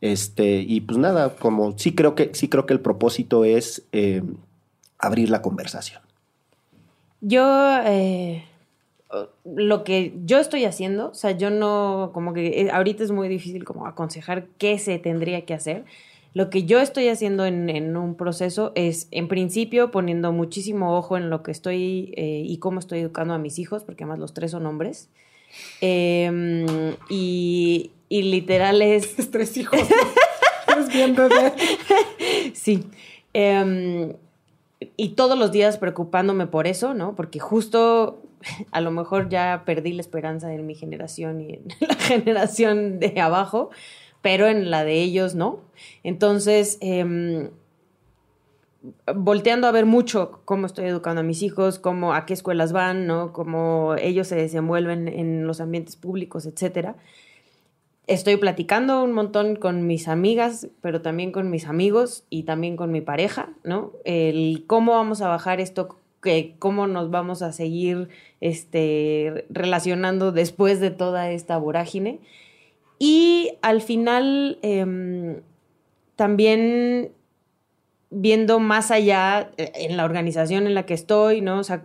[0.00, 4.22] este, y pues nada, como sí creo que, sí creo que el propósito es eh,
[4.96, 6.00] abrir la conversación.
[7.20, 8.44] Yo, eh,
[9.44, 13.26] lo que yo estoy haciendo, o sea, yo no, como que eh, ahorita es muy
[13.26, 15.84] difícil como aconsejar qué se tendría que hacer.
[16.32, 21.28] Lo que yo estoy haciendo en, un proceso es, en principio, poniendo muchísimo ojo en
[21.28, 24.52] lo que estoy eh, y cómo estoy educando a mis hijos, porque además los tres
[24.52, 25.08] son hombres.
[25.80, 29.16] Em, y, literal es...
[29.30, 29.80] tres hijos.
[30.68, 31.52] ¿Estás bien, bebé?
[32.54, 32.84] sí.
[33.32, 34.14] Em,
[34.96, 37.14] y todos los días preocupándome por eso, ¿no?
[37.16, 38.22] Porque justo
[38.70, 43.20] a lo mejor ya perdí la esperanza en mi generación y en la generación de
[43.20, 43.70] abajo,
[44.22, 45.60] pero en la de ellos no.
[46.02, 47.50] Entonces, em,
[49.14, 53.06] volteando a ver mucho cómo estoy educando a mis hijos, cómo, a qué escuelas van,
[53.06, 53.32] ¿no?
[53.32, 56.96] Cómo ellos se desenvuelven en los ambientes públicos, etcétera.
[58.06, 62.90] Estoy platicando un montón con mis amigas, pero también con mis amigos y también con
[62.90, 63.92] mi pareja, ¿no?
[64.04, 65.96] El cómo vamos a bajar esto,
[66.58, 68.08] cómo nos vamos a seguir
[68.40, 72.20] este, relacionando después de toda esta vorágine.
[73.02, 75.40] Y al final, em,
[76.16, 77.12] también
[78.10, 81.58] viendo más allá eh, en la organización en la que estoy, ¿no?
[81.60, 81.84] O sea,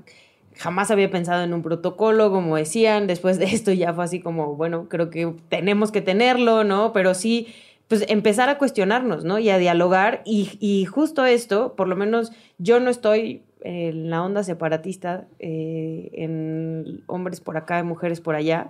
[0.57, 4.55] jamás había pensado en un protocolo, como decían, después de esto ya fue así como,
[4.55, 6.91] bueno, creo que tenemos que tenerlo, ¿no?
[6.91, 7.47] Pero sí,
[7.87, 9.39] pues empezar a cuestionarnos, ¿no?
[9.39, 10.21] Y a dialogar.
[10.25, 17.03] Y, justo esto, por lo menos yo no estoy en la onda separatista, eh, en
[17.07, 18.69] hombres por acá, mujeres por allá.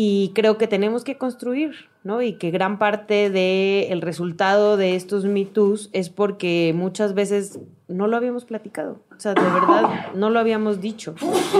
[0.00, 2.22] Y creo que tenemos que construir, ¿no?
[2.22, 5.44] Y que gran parte del resultado de estos Me
[5.92, 7.58] es porque muchas veces
[7.88, 9.00] no lo habíamos platicado.
[9.10, 11.16] O sea, de verdad, no lo habíamos dicho.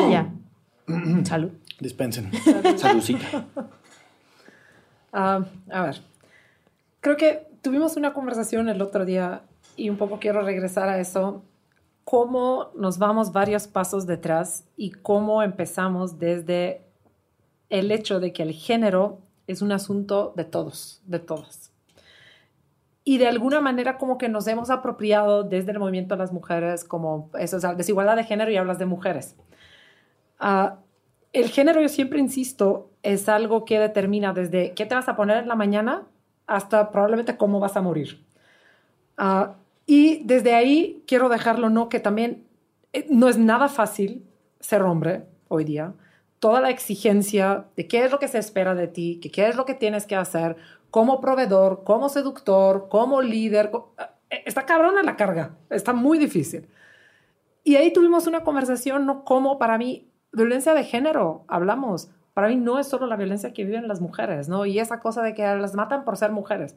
[0.06, 0.32] Y ya.
[1.24, 1.50] Salud.
[1.80, 2.30] Dispensen.
[2.76, 3.44] Saludcita.
[5.12, 6.00] Ah, a ver,
[7.00, 9.42] creo que tuvimos una conversación el otro día
[9.74, 11.42] y un poco quiero regresar a eso.
[12.04, 16.87] Cómo nos vamos varios pasos detrás y cómo empezamos desde
[17.70, 21.72] el hecho de que el género es un asunto de todos, de todas.
[23.04, 26.84] Y de alguna manera como que nos hemos apropiado desde el movimiento de las mujeres,
[26.84, 29.34] como eso, o sea, desigualdad de género y hablas de mujeres.
[30.40, 30.76] Uh,
[31.32, 35.38] el género, yo siempre insisto, es algo que determina desde qué te vas a poner
[35.38, 36.06] en la mañana
[36.46, 38.22] hasta probablemente cómo vas a morir.
[39.18, 39.52] Uh,
[39.86, 41.88] y desde ahí quiero dejarlo, ¿no?
[41.88, 42.46] Que también
[42.92, 44.26] eh, no es nada fácil
[44.60, 45.94] ser hombre hoy día
[46.38, 49.64] toda la exigencia de qué es lo que se espera de ti, qué es lo
[49.64, 50.56] que tienes que hacer
[50.90, 53.70] como proveedor, como seductor, como líder.
[54.30, 56.68] Eh, está cabrona la carga, está muy difícil.
[57.64, 62.10] Y ahí tuvimos una conversación, no como para mí, violencia de género, hablamos.
[62.32, 64.64] Para mí no es solo la violencia que viven las mujeres, ¿no?
[64.64, 66.76] Y esa cosa de que las matan por ser mujeres.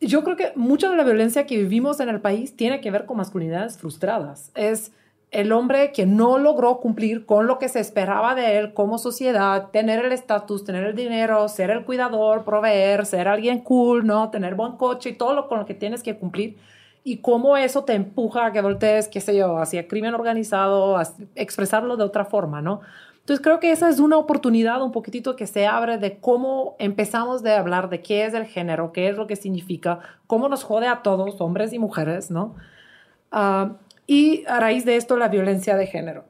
[0.00, 3.04] Yo creo que mucha de la violencia que vivimos en el país tiene que ver
[3.04, 4.50] con masculinidades frustradas.
[4.54, 4.92] Es
[5.30, 9.68] el hombre que no logró cumplir con lo que se esperaba de él como sociedad,
[9.70, 14.30] tener el estatus, tener el dinero, ser el cuidador, proveer, ser alguien cool, ¿no?
[14.30, 16.56] Tener buen coche y todo lo con lo que tienes que cumplir.
[17.04, 21.04] Y cómo eso te empuja a que voltees, qué sé yo, hacia crimen organizado, a
[21.36, 22.80] expresarlo de otra forma, ¿no?
[23.20, 27.44] Entonces creo que esa es una oportunidad un poquitito que se abre de cómo empezamos
[27.44, 30.88] de hablar de qué es el género, qué es lo que significa, cómo nos jode
[30.88, 32.56] a todos, hombres y mujeres, ¿no?
[33.32, 33.74] Uh,
[34.10, 36.24] y a raíz de esto la violencia de género.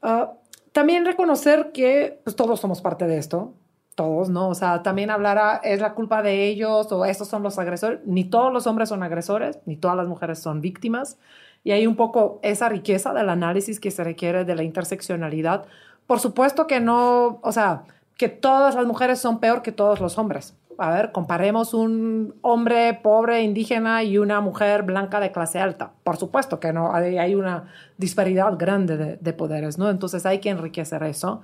[0.00, 0.32] Ah,
[0.72, 3.52] también reconocer que pues, todos somos parte de esto,
[3.94, 4.48] todos, ¿no?
[4.48, 8.00] O sea, también hablar a, es la culpa de ellos o estos son los agresores.
[8.06, 11.18] Ni todos los hombres son agresores, ni todas las mujeres son víctimas.
[11.62, 15.66] Y hay un poco esa riqueza del análisis que se requiere de la interseccionalidad.
[16.06, 17.82] Por supuesto que no, o sea,
[18.16, 22.94] que todas las mujeres son peor que todos los hombres a ver, comparemos un hombre
[23.02, 25.92] pobre indígena y una mujer blanca de clase alta.
[26.04, 27.64] Por supuesto que no, hay, una
[27.98, 29.90] disparidad grande de, poderes, ¿no?
[29.90, 31.42] Entonces hay que enriquecer eso.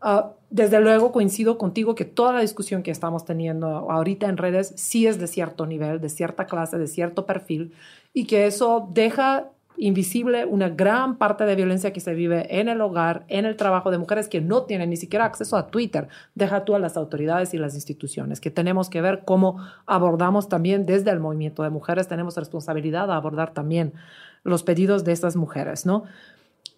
[0.00, 4.72] Ah, desde luego coincido contigo que toda la discusión que estamos teniendo ahorita en redes
[4.76, 7.72] sí es de cierto nivel, de cierta clase, de cierto perfil,
[8.12, 12.80] y que eso deja invisible una gran parte de violencia que se vive en el
[12.80, 16.08] hogar, en el trabajo de mujeres que no tienen ni siquiera acceso a Twitter.
[16.34, 20.86] Deja tú a las autoridades y las instituciones, que tenemos que ver cómo abordamos también
[20.86, 23.92] desde el movimiento de mujeres, tenemos responsabilidad de abordar también
[24.44, 26.04] los pedidos de estas mujeres, ¿no?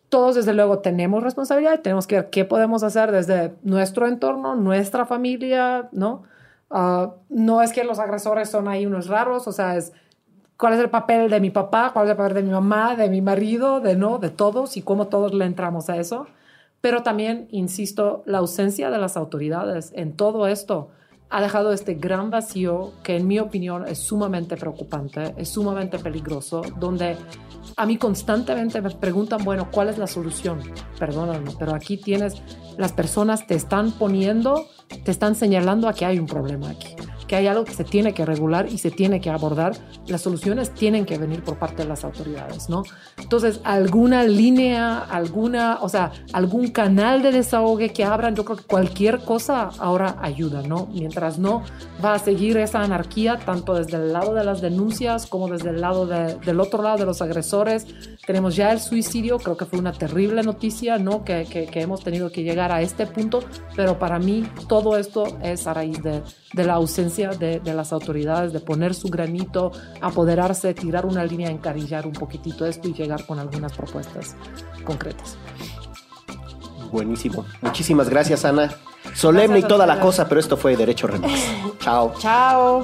[0.09, 4.55] Todos, desde luego, tenemos responsabilidad y tenemos que ver qué podemos hacer desde nuestro entorno,
[4.55, 6.23] nuestra familia, ¿no?
[6.71, 9.93] Ah, no es que los agresores son ahí unos raros, o sea, es
[10.57, 13.09] cuál es el papel de mi papá, cuál es el papel de mi mamá, de
[13.09, 16.27] mi marido, de no, de todos y cómo todos le entramos a eso.
[16.81, 20.91] Pero también, insisto, la ausencia de las autoridades en todo esto
[21.31, 26.63] ha dejado este gran vacío que en mi opinión es sumamente preocupante, es sumamente peligroso,
[26.79, 27.17] donde
[27.77, 30.61] a mí constantemente me preguntan, bueno, ¿cuál es la solución?
[30.99, 32.41] Perdóname, pero aquí tienes,
[32.77, 34.67] las personas te están poniendo,
[35.05, 36.95] te están señalando a que hay un problema aquí
[37.35, 39.73] que hay algo que se tiene que regular y se tiene que abordar,
[40.07, 42.85] las soluciones tienen que venir por parte de las autoridades, ¿no?
[43.19, 48.63] Entonces, alguna línea, alguna, o sea, algún canal de desahogue que abran, yo creo que
[48.63, 50.87] cualquier cosa ahora ayuda, ¿no?
[50.93, 51.65] Mientras no
[52.05, 55.81] va a seguir esa anarquía, tanto desde el lado de las denuncias como desde el
[55.81, 57.85] lado del otro lado de los agresores.
[58.25, 61.25] Tenemos ya el suicidio, creo que fue una terrible noticia, ¿no?
[61.25, 63.41] Que, que, que hemos tenido que llegar a este punto,
[63.75, 68.53] pero para mí todo esto es a raíz de, de la ausencia de, las autoridades
[68.53, 73.39] de poner su granito, apoderarse, tirar una línea, encarillar un poquitito esto y llegar con
[73.39, 74.37] algunas propuestas
[74.85, 75.37] concretas.
[76.93, 77.45] Buenísimo.
[77.61, 78.71] Muchísimas gracias, Ana.
[79.15, 81.33] Solemne y toda la cosa, pero esto fue Derecho Remix.
[81.81, 82.15] Chao.
[82.19, 82.83] Chao.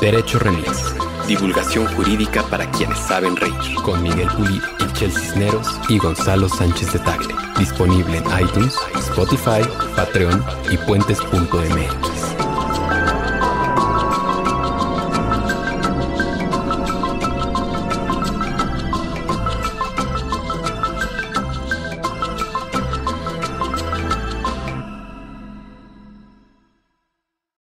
[0.00, 0.94] Derecho Remix
[1.26, 3.54] Divulgación jurídica para quienes saben reír.
[3.82, 7.34] Con Miguel Pulido, Itchel Cisneros y Gonzalo Sánchez de Tagle.
[7.58, 9.62] Disponible en iTunes, Spotify,
[9.96, 12.23] Patreon y puentes.mx.